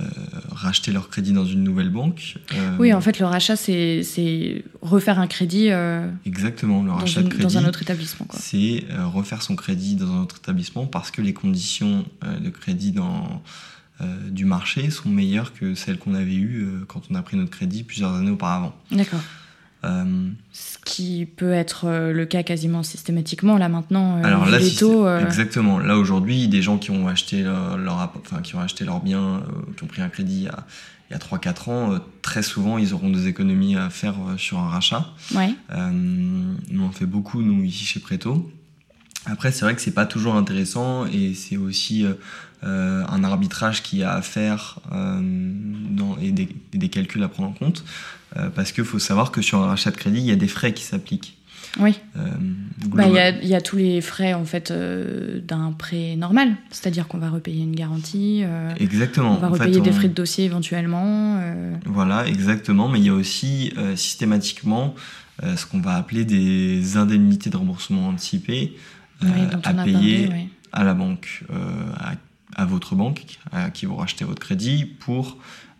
racheter 0.51 0.91
leur 0.91 1.09
crédit 1.09 1.33
dans 1.33 1.45
une 1.45 1.63
nouvelle 1.63 1.91
banque. 1.91 2.39
Euh, 2.53 2.77
oui, 2.81 2.93
en 2.93 3.01
fait, 3.01 3.21
le 3.21 3.27
rachat, 3.27 3.55
c'est 3.55 4.65
refaire 4.83 5.21
un 5.21 5.29
crédit. 5.29 5.71
Euh, 5.71 6.11
Exactement, 6.25 6.83
le 6.83 6.91
rachat 6.91 7.23
de 7.23 7.29
crédit. 7.29 7.45
Dans 7.45 7.59
un 7.59 7.69
autre 7.69 7.83
établissement. 7.83 8.27
C'est 8.33 8.85
refaire 9.05 9.43
son 9.43 9.55
crédit 9.55 9.95
dans 9.95 10.13
un 10.13 10.23
autre 10.23 10.39
établissement 10.39 10.87
parce 10.87 11.13
que 11.13 11.23
les 11.23 11.33
conditions 11.33 12.05
de 12.23 12.51
crédit 12.51 12.91
dans, 12.91 13.43
du 14.29 14.45
marché 14.45 14.91
sont 14.91 15.09
meilleures 15.09 15.55
que 15.55 15.77
celles 15.77 15.99
qu'on 15.99 16.15
avait 16.15 16.35
eues 16.35 16.67
quand 16.89 17.03
on 17.11 17.15
a 17.15 17.23
pris 17.23 17.37
notre 17.37 17.53
crédit 17.53 17.85
plusieurs 17.85 18.13
années 18.13 18.31
auparavant. 18.31 18.75
D'accord. 18.91 19.21
Ce 19.83 20.79
qui 20.85 21.27
peut 21.27 21.53
être 21.53 21.89
le 22.13 22.27
cas 22.27 22.43
quasiment 22.43 22.83
systématiquement 22.83 23.57
là 23.57 23.69
maintenant. 23.69 24.23
Alors 24.23 24.47
là, 24.47 24.59
exactement. 25.21 25.79
Là 25.79 25.97
aujourd'hui, 25.97 26.49
des 26.49 26.63
gens 26.63 26.79
qui 26.79 26.91
ont 26.91 27.09
acheté 27.09 27.43
leur, 27.43 28.13
enfin, 28.25 28.43
qui 28.43 28.57
ont 28.57 28.61
acheté 28.61 28.85
leur 28.85 29.01
bien, 29.01 29.43
qui 29.77 29.85
ont 29.85 29.87
pris 29.87 30.03
un 30.03 30.09
crédit 30.09 30.49
il 31.09 31.13
y 31.13 31.15
a 31.15 31.19
3-4 31.19 31.71
ans, 31.71 32.01
très 32.23 32.43
souvent 32.43 32.79
ils 32.79 32.93
auront 32.93 33.11
des 33.11 33.29
économies 33.29 33.77
à 33.77 33.91
faire 33.91 34.17
sur 34.39 34.59
un 34.59 34.69
rachat. 34.69 35.07
Ouais. 35.35 35.55
nous 35.71 36.83
on 36.83 36.91
fait 36.91 37.07
beaucoup 37.07 37.43
nous 37.43 37.63
ici 37.63 37.85
chez 37.85 38.01
Preto. 38.01 38.51
Après 39.25 39.53
c'est 39.53 39.65
vrai 39.65 39.75
que 39.75 39.81
c'est 39.81 39.93
pas 39.93 40.07
toujours 40.07 40.35
intéressant 40.35 41.07
et 41.07 41.35
c'est 41.35 41.57
aussi 41.57 42.05
un 42.63 43.25
arbitrage 43.25 43.85
qui 43.85 44.03
a 44.03 44.15
à 44.15 44.23
faire 44.23 44.81
dans, 44.91 46.17
et 46.21 46.33
des, 46.33 46.49
des, 46.73 46.89
calculs 46.89 47.23
à 47.23 47.29
prendre 47.29 47.51
en 47.51 47.53
compte. 47.53 47.85
Euh, 48.37 48.51
parce 48.51 48.73
qu'il 48.73 48.85
faut 48.85 48.99
savoir 48.99 49.31
que 49.31 49.41
sur 49.41 49.61
un 49.61 49.69
rachat 49.69 49.91
de 49.91 49.97
crédit, 49.97 50.19
il 50.19 50.27
y 50.27 50.33
a 50.33 50.37
des 50.37 50.49
frais 50.49 50.73
qui 50.73 50.83
s'appliquent. 50.83 51.37
Oui. 51.79 51.95
Euh, 52.17 52.21
bah, 52.87 53.05
il 53.43 53.49
y, 53.49 53.55
a 53.55 53.61
tous 53.61 53.77
les 53.77 54.01
frais 54.01 54.33
en 54.33 54.47
fait 54.47 54.71
euh, 54.71 55.41
d'un 55.41 55.73
prêt 55.73 56.17
normal, 56.17 56.57
c'est-à-dire 56.71 57.07
qu'on 57.07 57.19
va 57.19 57.29
repayer 57.29 57.63
une 57.63 57.75
garantie. 57.75 58.43
exactement. 58.79 59.35
On 59.35 59.41
va 59.41 59.49
repayer 59.49 59.81
des 59.81 59.93
frais 59.93 60.09
de 60.09 60.15
dossier 60.15 60.45
éventuellement. 60.45 61.41
Voilà, 61.85 62.27
exactement. 62.27 62.89
Mais 62.89 62.99
il 62.99 63.07
y 63.07 63.11
a 63.11 63.15
aussi 63.15 63.75
systématiquement 63.95 64.95
ce 65.43 65.67
qu'on 65.67 65.81
va 65.81 65.97
appeler 65.97 66.25
des 66.25 66.97
indemnités 66.97 67.51
de 67.51 67.57
remboursement 67.59 68.09
anticipé 68.09 68.75
à 69.63 69.75
payer 69.75 70.31
à 70.73 70.83
la 70.83 70.95
banque, 70.95 71.45
à, 72.01 72.13
à, 72.55 72.65
votre 72.65 72.95
banque, 72.95 73.25
à 73.53 73.71
qui 73.71 73.85
vous 73.85 73.97
rachetez 73.97 74.25
votre 74.25 74.41
crédit 74.41 74.87
pour 74.87 75.37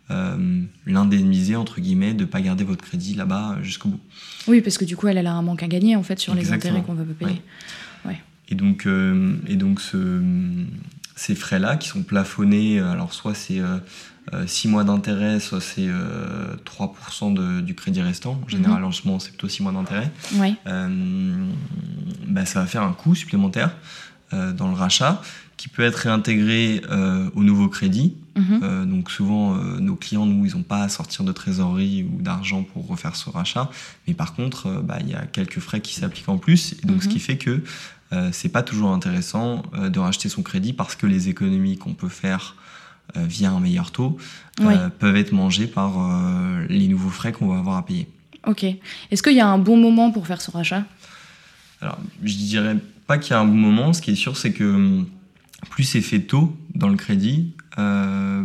euh, 0.09 0.61
l'indemniser 0.85 1.57
entre 1.57 1.81
guillemets 1.81 2.13
de 2.13 2.23
pas 2.23 2.39
garder 2.39 2.63
votre 2.63 2.83
crédit 2.83 3.13
là-bas 3.13 3.57
jusqu'au 3.61 3.89
bout. 3.89 3.99
Oui, 4.47 4.61
parce 4.61 4.77
que 4.77 4.85
du 4.85 4.95
coup, 4.95 5.07
elle, 5.07 5.17
a 5.25 5.33
un 5.33 5.41
manque 5.41 5.63
à 5.63 5.67
gagner 5.67 5.97
en 5.97 6.03
fait 6.03 6.17
sur 6.17 6.33
les 6.33 6.53
intérêts 6.53 6.81
qu'on 6.81 6.93
va 6.93 7.03
payer. 7.03 7.41
Ouais. 8.05 8.21
Et 8.47 8.55
donc, 8.55 8.85
euh, 8.85 9.35
et 9.47 9.57
donc 9.57 9.81
ce, 9.81 10.21
ces 11.15 11.35
frais-là 11.35 11.75
qui 11.75 11.89
sont 11.89 12.03
plafonnés, 12.03 12.79
alors 12.79 13.13
soit 13.13 13.33
c'est 13.33 13.61
6 14.45 14.67
euh, 14.67 14.71
mois 14.71 14.85
d'intérêt, 14.85 15.41
soit 15.41 15.59
c'est 15.59 15.89
3% 16.65 17.61
du 17.61 17.75
crédit 17.75 18.01
restant. 18.01 18.39
En 18.45 18.47
général, 18.47 18.85
en 18.85 18.93
ce 18.93 19.05
moment, 19.05 19.19
c'est 19.19 19.31
plutôt 19.31 19.49
6 19.49 19.63
mois 19.63 19.73
d'intérêt. 19.73 20.09
Ouais. 20.35 20.53
bah, 22.27 22.45
ça 22.45 22.61
va 22.61 22.65
faire 22.65 22.83
un 22.83 22.93
coût 22.93 23.13
supplémentaire 23.13 23.75
dans 24.31 24.69
le 24.69 24.73
rachat 24.73 25.21
qui 25.57 25.67
peut 25.67 25.83
être 25.83 25.95
réintégré 25.95 26.81
au 27.35 27.43
nouveau 27.43 27.67
crédit 27.67 28.15
Mhm. 28.37 28.59
Euh, 28.61 28.85
donc 28.85 29.09
souvent, 29.11 29.55
euh, 29.55 29.79
nos 29.79 29.95
clients, 29.95 30.25
nous, 30.25 30.45
ils 30.45 30.55
n'ont 30.55 30.63
pas 30.63 30.83
à 30.83 30.89
sortir 30.89 31.25
de 31.25 31.31
trésorerie 31.31 32.03
ou 32.03 32.21
d'argent 32.21 32.63
pour 32.63 32.87
refaire 32.87 33.15
ce 33.15 33.29
rachat. 33.29 33.69
Mais 34.07 34.13
par 34.13 34.35
contre, 34.35 34.67
euh, 34.67 34.81
bah, 34.81 34.97
il 35.01 35.09
y 35.09 35.15
a 35.15 35.25
quelques 35.25 35.59
frais 35.59 35.81
qui 35.81 35.95
s'appliquent 35.95 36.29
en 36.29 36.37
plus. 36.37 36.73
Et 36.83 36.85
donc, 36.85 37.01
ce 37.01 37.07
mhm. 37.07 37.13
qui 37.13 37.19
fait 37.19 37.37
que 37.37 37.61
c'est 38.31 38.47
pas 38.47 38.63
toujours 38.63 38.91
intéressant 38.91 39.63
de 39.77 39.99
racheter 39.99 40.29
son 40.29 40.41
crédit 40.41 40.71
parce 40.71 40.95
que 40.95 41.05
les 41.05 41.27
économies 41.27 41.77
qu'on 41.77 41.93
peut 41.93 42.07
faire 42.07 42.55
via 43.17 43.51
un 43.51 43.59
meilleur 43.59 43.91
taux 43.91 44.17
peuvent 44.55 45.17
être 45.17 45.33
mangées 45.33 45.67
par 45.67 45.91
les 46.69 46.87
nouveaux 46.87 47.09
frais 47.09 47.33
qu'on 47.33 47.49
va 47.49 47.57
avoir 47.57 47.75
à 47.75 47.85
payer. 47.85 48.07
Ok. 48.45 48.63
Est-ce 49.11 49.21
qu'il 49.21 49.33
y 49.33 49.41
a 49.41 49.47
un 49.47 49.57
bon 49.57 49.75
moment 49.75 50.09
pour 50.09 50.25
faire 50.25 50.39
ce 50.39 50.51
rachat? 50.51 50.85
Alors, 51.81 51.97
je 52.23 52.33
dirais 52.33 52.77
pas 53.07 53.17
qu'il 53.17 53.31
y 53.31 53.33
a 53.33 53.41
un 53.41 53.45
bon 53.45 53.55
moment. 53.55 53.91
Ce 53.91 54.01
qui 54.01 54.11
est 54.11 54.15
sûr, 54.15 54.37
c'est 54.37 54.53
que 54.53 54.63
hum, 54.63 55.05
plus 55.69 55.83
c'est 55.83 56.01
fait 56.01 56.21
tôt 56.21 56.55
dans 56.75 56.89
le 56.89 56.95
crédit, 56.95 57.53
euh, 57.77 58.43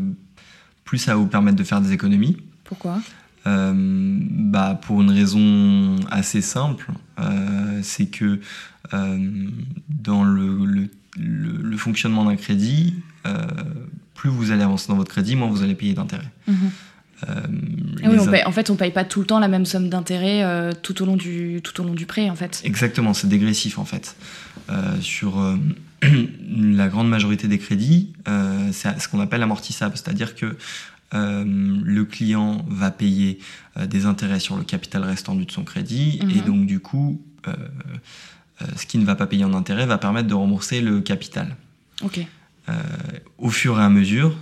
plus 0.85 0.99
ça 0.99 1.13
va 1.13 1.19
vous 1.19 1.27
permettre 1.27 1.57
de 1.57 1.65
faire 1.65 1.81
des 1.81 1.93
économies. 1.93 2.37
Pourquoi? 2.65 3.01
Euh, 3.47 3.73
bah, 3.75 4.79
Pour 4.81 5.03
une 5.03 5.11
raison 5.11 5.97
assez 6.11 6.41
simple, 6.41 6.91
euh, 7.19 7.81
c'est 7.83 8.07
que 8.07 8.41
dans 9.89 10.23
le, 10.23 10.89
le, 11.17 11.77
fonctionnement 11.79 12.27
d'un 12.27 12.37
crédit, 12.37 12.95
plus 14.15 14.29
vous 14.29 14.51
allez 14.51 14.63
avancer 14.63 14.89
dans 14.89 14.97
votre 14.97 15.11
crédit, 15.11 15.35
moins 15.35 15.49
vous 15.49 15.63
allez 15.63 15.75
payer 15.75 15.95
d'intérêt. 15.95 16.29
Mhm. 16.47 16.71
Ah 17.27 18.09
oui, 18.11 18.19
en 18.45 18.53
fait, 18.53 18.69
on 18.69 18.77
paye 18.77 18.91
pas 18.91 19.05
tout 19.05 19.21
le 19.21 19.27
temps 19.27 19.39
la 19.39 19.49
même 19.49 19.65
somme 19.65 19.89
d'intérêt 19.89 20.75
tout, 20.83 21.01
au 21.01 21.07
long 21.07 21.17
du, 21.17 21.61
tout 21.63 21.81
au 21.81 21.85
long 21.85 21.95
du 21.95 22.05
prêt, 22.05 22.29
en 22.29 22.35
fait. 22.35 22.61
Exactement, 22.65 23.15
c'est 23.15 23.29
dégressif, 23.29 23.79
en 23.79 23.87
fait. 23.87 24.15
sur 25.01 25.41
la 26.57 26.89
grande 26.89 27.09
majorité 27.09 27.49
des 27.49 27.59
crédits, 27.59 28.13
euh, 28.29 28.71
c'est 28.73 29.01
ce 29.01 29.09
qu'on 29.09 29.21
appelle 29.21 29.43
amortissable, 29.43 29.97
c'est-à-dire 29.97 30.35
que 30.35 30.57
euh, 31.15 31.45
le 31.85 32.05
client 32.05 32.65
va 32.69 32.91
payer 32.91 33.39
euh, 33.77 33.87
des 33.87 34.07
intérêts 34.07 34.41
sur 34.41 34.57
le 34.57 34.65
capital 34.65 35.05
restant 35.05 35.35
de 35.35 35.49
son 35.51 35.65
crédit, 35.65 36.19
et 36.23 36.41
mhm. 36.41 36.45
donc 36.45 36.67
du 36.67 36.81
coup, 36.81 37.23
ce 38.77 38.87
qui 38.87 38.99
ne 38.99 39.05
va 39.05 39.17
pas 39.17 39.27
payer 39.27 39.45
en 39.45 39.55
intérêt 39.55 39.87
va 39.87 39.99
permettre 39.99 40.29
de 40.29 40.35
rembourser 40.35 40.81
le 40.81 41.01
capital. 41.01 41.57
au 43.39 43.51
fur 43.51 43.81
et 43.81 43.83
à 43.83 43.89
mesure, 43.89 44.37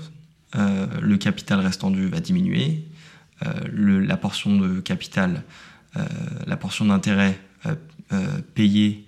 le 0.54 1.16
capital 1.16 1.60
restant 1.60 1.90
dû 1.90 2.06
va 2.08 2.20
diminuer, 2.20 2.84
la 3.72 4.16
portion 4.18 4.58
de 4.58 4.80
capital, 4.80 5.44
la 6.46 6.56
portion 6.58 6.84
d'intérêt 6.84 7.40
payée 8.54 9.06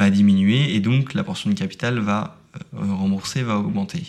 va 0.00 0.10
diminuer 0.10 0.74
et 0.74 0.80
donc 0.80 1.14
la 1.14 1.24
portion 1.24 1.50
de 1.50 1.54
capital 1.54 1.98
va 1.98 2.40
euh, 2.56 2.94
rembourser 2.94 3.42
va 3.42 3.58
augmenter. 3.58 4.02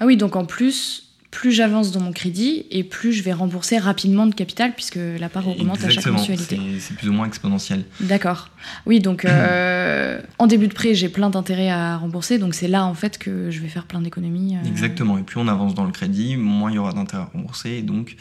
Ah 0.00 0.06
oui, 0.06 0.16
donc 0.16 0.34
en 0.34 0.46
plus, 0.46 1.10
plus 1.30 1.52
j'avance 1.52 1.92
dans 1.92 2.00
mon 2.00 2.12
crédit 2.12 2.64
et 2.70 2.84
plus 2.84 3.12
je 3.12 3.22
vais 3.22 3.34
rembourser 3.34 3.76
rapidement 3.76 4.24
de 4.24 4.34
capital 4.34 4.72
puisque 4.74 4.98
la 5.18 5.28
part 5.28 5.46
augmente 5.46 5.84
à 5.84 5.90
chaque 5.90 6.06
mensualité. 6.06 6.58
C'est 6.78 6.96
plus 6.96 7.10
ou 7.10 7.12
moins 7.12 7.26
exponentiel. 7.26 7.84
D'accord. 8.00 8.48
Oui, 8.86 9.00
donc 9.00 9.26
euh, 9.26 10.22
en 10.38 10.46
début 10.46 10.68
de 10.68 10.72
prêt, 10.72 10.94
j'ai 10.94 11.10
plein 11.10 11.28
d'intérêts 11.28 11.70
à 11.70 11.98
rembourser, 11.98 12.38
donc 12.38 12.54
c'est 12.54 12.68
là 12.68 12.86
en 12.86 12.94
fait 12.94 13.18
que 13.18 13.50
je 13.50 13.60
vais 13.60 13.68
faire 13.68 13.84
plein 13.84 14.00
d'économies. 14.00 14.56
Exactement. 14.66 15.18
Et 15.18 15.22
plus 15.22 15.38
on 15.38 15.48
avance 15.48 15.74
dans 15.74 15.84
le 15.84 15.92
crédit, 15.92 16.36
moins 16.36 16.70
il 16.70 16.76
y 16.76 16.78
aura 16.78 16.92
d'intérêts 16.94 17.24
à 17.24 17.30
rembourser 17.34 17.72
et 17.72 17.82
donc 17.82 18.16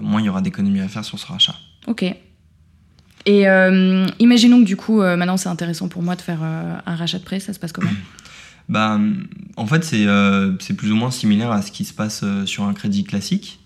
moins 0.00 0.20
il 0.20 0.24
y 0.24 0.28
aura 0.28 0.40
d'économies 0.40 0.80
à 0.80 0.88
faire 0.88 1.04
sur 1.04 1.18
ce 1.18 1.26
rachat. 1.26 1.54
Ok. 1.86 2.04
Et 3.26 3.48
euh, 3.48 4.06
imaginons 4.20 4.60
que 4.60 4.64
du 4.64 4.76
coup, 4.76 5.02
euh, 5.02 5.16
maintenant 5.16 5.36
c'est 5.36 5.48
intéressant 5.48 5.88
pour 5.88 6.02
moi 6.02 6.14
de 6.14 6.22
faire 6.22 6.38
euh, 6.42 6.76
un 6.86 6.94
rachat 6.94 7.18
de 7.18 7.24
prêt, 7.24 7.40
ça 7.40 7.52
se 7.52 7.58
passe 7.58 7.72
comment? 7.72 7.90
Bah, 8.68 8.98
En 9.56 9.66
fait, 9.66 9.84
c'est 9.84 10.06
c'est 10.60 10.74
plus 10.74 10.90
ou 10.90 10.96
moins 10.96 11.10
similaire 11.10 11.52
à 11.52 11.62
ce 11.62 11.70
qui 11.70 11.84
se 11.84 11.92
passe 11.92 12.24
sur 12.46 12.64
un 12.64 12.72
crédit 12.72 13.04
classique. 13.04 13.60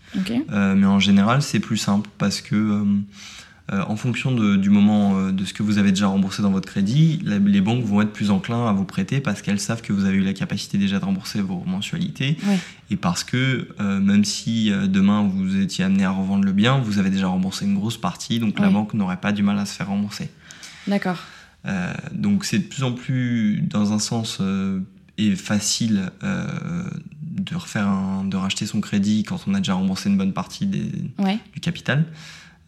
mais 0.59 0.87
en 0.87 0.99
général, 0.99 1.41
c'est 1.41 1.61
plus 1.61 1.79
simple 1.79 2.11
parce 2.19 2.41
que 2.41 2.85
euh, 3.73 3.85
en 3.87 3.95
fonction 3.97 4.33
de, 4.33 4.57
du 4.57 4.69
moment 4.71 5.17
euh, 5.19 5.33
de 5.33 5.45
ce 5.45 5.53
que 5.55 5.63
vous 5.63 5.79
avez 5.79 5.91
déjà 5.91 6.07
remboursé 6.09 6.43
dans 6.43 6.51
votre 6.51 6.69
crédit, 6.69 7.21
la- 7.25 7.39
les 7.39 7.61
banques 7.61 7.85
vont 7.85 8.01
être 8.03 8.13
plus 8.13 8.31
enclins 8.31 8.67
à 8.69 8.73
vous 8.73 8.85
prêter 8.85 9.21
parce 9.21 9.43
qu'elles 9.43 9.61
savent 9.61 9.81
que 9.83 9.93
vous 9.93 10.05
avez 10.07 10.17
eu 10.17 10.23
la 10.25 10.33
capacité 10.33 10.77
déjà 10.79 10.99
de 10.99 11.05
rembourser 11.05 11.41
vos 11.41 11.63
mensualités 11.67 12.37
et 12.91 12.97
parce 12.97 13.23
que 13.23 13.69
euh, 13.81 14.01
même 14.01 14.25
si 14.25 14.71
demain 14.89 15.23
vous 15.23 15.57
étiez 15.59 15.85
amené 15.85 16.05
à 16.05 16.11
revendre 16.11 16.45
le 16.45 16.53
bien, 16.53 16.79
vous 16.79 16.99
avez 16.99 17.11
déjà 17.11 17.29
remboursé 17.29 17.65
une 17.65 17.75
grosse 17.77 17.97
partie, 17.99 18.39
donc 18.41 18.59
la 18.59 18.71
banque 18.71 18.95
n'aurait 18.95 19.21
pas 19.21 19.33
du 19.33 19.43
mal 19.43 19.59
à 19.59 19.67
se 19.67 19.75
faire 19.75 19.87
rembourser. 19.89 20.31
D'accord. 20.87 21.19
Donc 22.13 22.45
c'est 22.45 22.59
de 22.59 22.65
plus 22.65 22.83
en 22.83 22.93
plus, 22.93 23.61
dans 23.69 23.93
un 23.93 23.99
sens, 23.99 24.41
et 25.19 25.37
facile 25.37 26.11
de 26.23 27.55
refaire 27.55 27.87
un- 27.87 28.25
de 28.25 28.37
racheter 28.37 28.67
son 28.67 28.81
crédit 28.81 29.23
quand 29.25 29.41
on 29.47 29.55
a 29.55 29.59
déjà 29.59 29.75
remboursé 29.75 30.09
une 30.09 30.17
bonne 30.17 30.33
partie 30.33 30.67
des, 30.67 30.91
Ouais. 31.19 31.39
du 31.53 31.61
capital. 31.61 32.05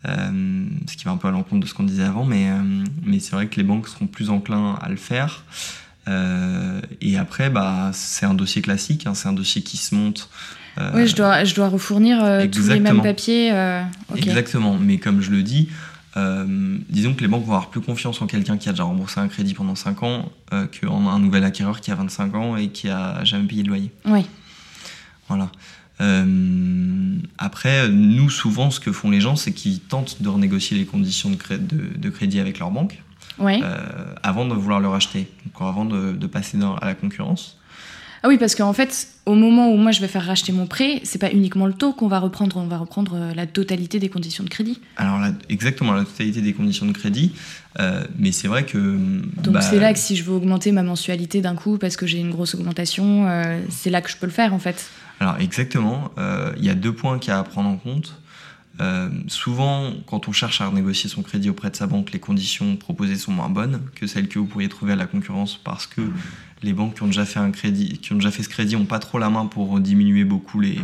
Euh, 0.08 0.64
ce 0.88 0.96
qui 0.96 1.04
va 1.04 1.12
un 1.12 1.16
peu 1.16 1.28
à 1.28 1.30
l'encontre 1.30 1.62
de 1.62 1.66
ce 1.66 1.74
qu'on 1.74 1.84
disait 1.84 2.02
avant, 2.02 2.24
mais, 2.24 2.50
euh, 2.50 2.84
mais 3.04 3.20
c'est 3.20 3.32
vrai 3.32 3.46
que 3.46 3.56
les 3.56 3.62
banques 3.62 3.88
seront 3.88 4.08
plus 4.08 4.30
enclins 4.30 4.76
à 4.80 4.88
le 4.88 4.96
faire. 4.96 5.44
Euh, 6.08 6.80
et 7.00 7.16
après, 7.16 7.50
bah, 7.50 7.90
c'est 7.92 8.26
un 8.26 8.34
dossier 8.34 8.62
classique, 8.62 9.06
hein, 9.06 9.14
c'est 9.14 9.28
un 9.28 9.32
dossier 9.32 9.62
qui 9.62 9.76
se 9.76 9.94
monte. 9.94 10.28
Oui, 10.94 11.06
je 11.06 11.14
dois, 11.14 11.44
je 11.44 11.54
dois 11.54 11.68
refournir 11.68 12.18
tous 12.50 12.68
les 12.68 12.80
mêmes 12.80 13.02
papiers. 13.02 13.52
Exactement, 14.16 14.78
mais 14.78 14.98
comme 14.98 15.20
je 15.20 15.30
le 15.30 15.42
dis, 15.42 15.68
disons 16.88 17.14
que 17.14 17.20
les 17.20 17.28
banques 17.28 17.44
vont 17.44 17.52
avoir 17.52 17.68
plus 17.68 17.82
confiance 17.82 18.22
en 18.22 18.26
quelqu'un 18.26 18.56
qui 18.56 18.70
a 18.70 18.72
déjà 18.72 18.84
remboursé 18.84 19.20
un 19.20 19.28
crédit 19.28 19.54
pendant 19.54 19.74
5 19.74 20.02
ans 20.02 20.32
qu'en 20.50 21.08
un 21.08 21.18
nouvel 21.18 21.44
acquéreur 21.44 21.80
qui 21.80 21.90
a 21.90 21.94
25 21.94 22.34
ans 22.34 22.56
et 22.56 22.68
qui 22.68 22.88
a 22.88 23.22
jamais 23.22 23.46
payé 23.46 23.62
de 23.62 23.68
loyer. 23.68 23.92
Oui. 24.06 24.24
Voilà. 25.28 25.50
Euh, 26.00 27.16
après, 27.38 27.88
nous, 27.88 28.30
souvent, 28.30 28.70
ce 28.70 28.80
que 28.80 28.92
font 28.92 29.10
les 29.10 29.20
gens, 29.20 29.36
c'est 29.36 29.52
qu'ils 29.52 29.80
tentent 29.80 30.22
de 30.22 30.28
renégocier 30.28 30.76
les 30.76 30.84
conditions 30.84 31.30
de, 31.30 31.36
cré- 31.36 31.58
de- 31.58 31.96
de 31.98 32.10
crédit 32.10 32.40
avec 32.40 32.58
leur 32.58 32.70
banque 32.70 33.02
Ouais. 33.38 33.60
euh, 33.62 33.76
avant 34.22 34.46
de 34.46 34.54
vouloir 34.54 34.80
le 34.80 34.88
racheter, 34.88 35.28
donc 35.46 35.66
avant 35.68 35.84
de, 35.84 36.12
de 36.12 36.26
passer 36.26 36.58
dans- 36.58 36.76
à 36.76 36.86
la 36.86 36.94
concurrence. 36.94 37.56
Ah 38.24 38.28
oui, 38.28 38.38
parce 38.38 38.54
qu'en 38.54 38.72
fait, 38.72 39.08
au 39.26 39.34
moment 39.34 39.72
où 39.72 39.76
moi 39.76 39.90
je 39.90 40.00
vais 40.00 40.06
faire 40.06 40.24
racheter 40.24 40.52
mon 40.52 40.66
prêt, 40.66 41.00
c'est 41.02 41.18
pas 41.18 41.32
uniquement 41.32 41.66
le 41.66 41.72
taux 41.72 41.92
qu'on 41.92 42.06
va 42.06 42.20
reprendre, 42.20 42.56
on 42.56 42.66
va 42.68 42.78
reprendre 42.78 43.14
euh, 43.16 43.34
la 43.34 43.46
totalité 43.48 43.98
des 43.98 44.08
conditions 44.08 44.44
de 44.44 44.48
crédit. 44.48 44.78
Alors, 44.96 45.18
là, 45.18 45.32
exactement 45.48 45.92
la 45.92 46.04
totalité 46.04 46.40
des 46.40 46.52
conditions 46.52 46.86
de 46.86 46.92
crédit, 46.92 47.32
euh, 47.80 48.04
mais 48.20 48.30
c'est 48.30 48.46
vrai 48.46 48.64
que. 48.64 48.78
Donc 49.42 49.54
bah, 49.54 49.60
c'est 49.60 49.80
là 49.80 49.92
que 49.92 49.98
si 49.98 50.14
je 50.14 50.22
veux 50.22 50.34
augmenter 50.34 50.70
ma 50.70 50.84
mensualité 50.84 51.40
d'un 51.40 51.56
coup 51.56 51.78
parce 51.78 51.96
que 51.96 52.06
j'ai 52.06 52.18
une 52.20 52.30
grosse 52.30 52.54
augmentation, 52.54 53.26
euh, 53.28 53.60
c'est 53.70 53.90
là 53.90 54.00
que 54.00 54.10
je 54.10 54.16
peux 54.16 54.26
le 54.26 54.32
faire 54.32 54.54
en 54.54 54.60
fait. 54.60 54.88
Alors 55.22 55.36
exactement, 55.38 56.10
euh, 56.18 56.52
il 56.56 56.64
y 56.64 56.68
a 56.68 56.74
deux 56.74 56.92
points 56.92 57.20
qu'il 57.20 57.30
y 57.30 57.32
a 57.32 57.38
à 57.38 57.44
prendre 57.44 57.68
en 57.68 57.76
compte. 57.76 58.18
Euh, 58.80 59.08
souvent, 59.28 59.92
quand 60.04 60.26
on 60.26 60.32
cherche 60.32 60.60
à 60.60 60.66
renégocier 60.66 61.08
son 61.08 61.22
crédit 61.22 61.48
auprès 61.48 61.70
de 61.70 61.76
sa 61.76 61.86
banque, 61.86 62.10
les 62.10 62.18
conditions 62.18 62.74
proposées 62.74 63.14
sont 63.14 63.30
moins 63.30 63.48
bonnes 63.48 63.82
que 63.94 64.08
celles 64.08 64.26
que 64.26 64.40
vous 64.40 64.46
pourriez 64.46 64.68
trouver 64.68 64.94
à 64.94 64.96
la 64.96 65.06
concurrence 65.06 65.60
parce 65.62 65.86
que 65.86 66.00
les 66.64 66.72
banques 66.72 66.96
qui 66.96 67.04
ont 67.04 67.06
déjà 67.06 67.24
fait 67.24 67.38
un 67.38 67.52
crédit, 67.52 67.98
qui 67.98 68.12
ont 68.12 68.16
déjà 68.16 68.32
fait 68.32 68.42
ce 68.42 68.48
crédit, 68.48 68.74
n'ont 68.74 68.84
pas 68.84 68.98
trop 68.98 69.20
la 69.20 69.30
main 69.30 69.46
pour 69.46 69.78
diminuer 69.78 70.24
beaucoup 70.24 70.58
les, 70.58 70.80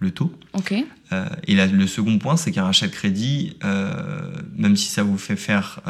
le 0.00 0.10
taux. 0.10 0.36
Ok. 0.54 0.74
Euh, 1.12 1.28
et 1.46 1.54
le 1.54 1.86
second 1.86 2.18
point, 2.18 2.36
c'est 2.36 2.50
qu'un 2.50 2.64
rachat 2.64 2.88
de 2.88 2.92
crédit, 2.92 3.56
euh, 3.62 4.32
même 4.56 4.74
si 4.74 4.88
ça 4.88 5.04
vous 5.04 5.18
fait 5.18 5.36
faire 5.36 5.80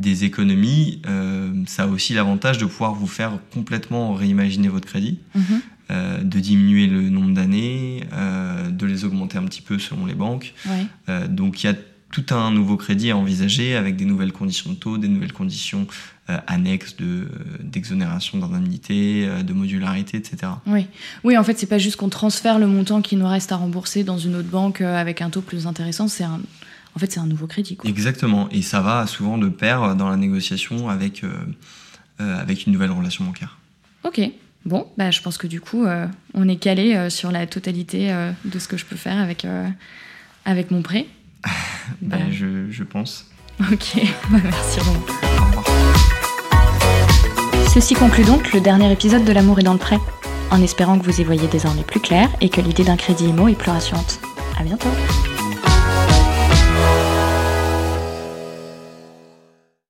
des 0.00 0.24
économies, 0.24 1.00
ça 1.66 1.84
a 1.84 1.86
aussi 1.86 2.14
l'avantage 2.14 2.58
de 2.58 2.64
pouvoir 2.64 2.94
vous 2.94 3.06
faire 3.06 3.38
complètement 3.52 4.14
réimaginer 4.14 4.66
votre 4.66 4.88
crédit 4.88 5.20
Mhm. 5.36 5.60
Euh, 5.90 6.22
de 6.22 6.40
diminuer 6.40 6.86
le 6.86 7.10
nombre 7.10 7.34
d'années, 7.34 8.04
euh, 8.12 8.70
de 8.70 8.86
les 8.86 9.04
augmenter 9.04 9.38
un 9.38 9.44
petit 9.44 9.62
peu 9.62 9.78
selon 9.78 10.06
les 10.06 10.14
banques. 10.14 10.54
Ouais. 10.66 10.86
Euh, 11.08 11.28
donc 11.28 11.62
il 11.62 11.66
y 11.66 11.70
a 11.70 11.74
tout 12.10 12.34
un 12.34 12.50
nouveau 12.52 12.76
crédit 12.76 13.10
à 13.10 13.16
envisager 13.16 13.74
avec 13.74 13.96
des 13.96 14.04
nouvelles 14.04 14.32
conditions 14.32 14.70
de 14.70 14.76
taux, 14.76 14.98
des 14.98 15.08
nouvelles 15.08 15.32
conditions 15.32 15.86
annexes 16.46 16.96
de, 16.96 17.28
d'exonération 17.60 18.38
d'indemnité, 18.38 19.28
de 19.44 19.52
modularité, 19.52 20.16
etc. 20.16 20.52
Oui. 20.66 20.86
oui, 21.24 21.36
en 21.36 21.44
fait, 21.44 21.58
c'est 21.58 21.66
pas 21.66 21.76
juste 21.76 21.96
qu'on 21.96 22.08
transfère 22.08 22.58
le 22.58 22.66
montant 22.66 23.02
qui 23.02 23.16
nous 23.16 23.26
reste 23.26 23.50
à 23.52 23.56
rembourser 23.56 24.04
dans 24.04 24.16
une 24.16 24.36
autre 24.36 24.48
banque 24.48 24.80
avec 24.80 25.20
un 25.20 25.28
taux 25.28 25.42
plus 25.42 25.66
intéressant, 25.66 26.06
c'est 26.06 26.24
un... 26.24 26.40
En 26.96 26.98
fait, 27.00 27.10
c'est 27.10 27.20
un 27.20 27.26
nouveau 27.26 27.46
crédit. 27.46 27.76
Quoi. 27.76 27.90
Exactement. 27.90 28.48
Et 28.50 28.62
ça 28.62 28.80
va 28.80 29.06
souvent 29.06 29.36
de 29.36 29.48
pair 29.48 29.96
dans 29.96 30.08
la 30.08 30.16
négociation 30.16 30.88
avec, 30.88 31.24
euh, 31.24 31.32
euh, 32.20 32.40
avec 32.40 32.66
une 32.66 32.72
nouvelle 32.72 32.92
relation 32.92 33.24
bancaire. 33.24 33.58
Ok. 34.04 34.20
Bon, 34.64 34.86
bah, 34.96 35.10
je 35.10 35.20
pense 35.20 35.36
que 35.36 35.46
du 35.46 35.60
coup, 35.60 35.84
euh, 35.84 36.06
on 36.32 36.48
est 36.48 36.56
calé 36.56 36.94
euh, 36.94 37.10
sur 37.10 37.30
la 37.30 37.46
totalité 37.46 38.12
euh, 38.12 38.32
de 38.44 38.58
ce 38.58 38.66
que 38.66 38.76
je 38.76 38.86
peux 38.86 38.96
faire 38.96 39.18
avec, 39.18 39.44
euh, 39.44 39.68
avec 40.44 40.70
mon 40.70 40.82
prêt. 40.82 41.06
Bah. 42.00 42.16
je, 42.30 42.70
je 42.70 42.82
pense. 42.82 43.26
Ok, 43.60 43.96
bah, 44.30 44.38
merci 44.42 44.80
revoir. 44.80 45.64
Ceci 47.74 47.94
conclut 47.94 48.24
donc 48.24 48.54
le 48.54 48.60
dernier 48.60 48.90
épisode 48.90 49.24
de 49.24 49.32
L'amour 49.32 49.58
est 49.58 49.64
dans 49.64 49.74
le 49.74 49.78
prêt, 49.78 49.98
en 50.50 50.62
espérant 50.62 50.98
que 50.98 51.04
vous 51.04 51.20
y 51.20 51.24
voyez 51.24 51.46
désormais 51.48 51.82
plus 51.82 52.00
clair 52.00 52.30
et 52.40 52.48
que 52.48 52.62
l'idée 52.62 52.84
d'un 52.84 52.96
crédit 52.96 53.26
IMO 53.26 53.48
est 53.48 53.54
plus 53.54 53.70
rassurante. 53.70 54.18
À 54.58 54.62
bientôt 54.62 54.88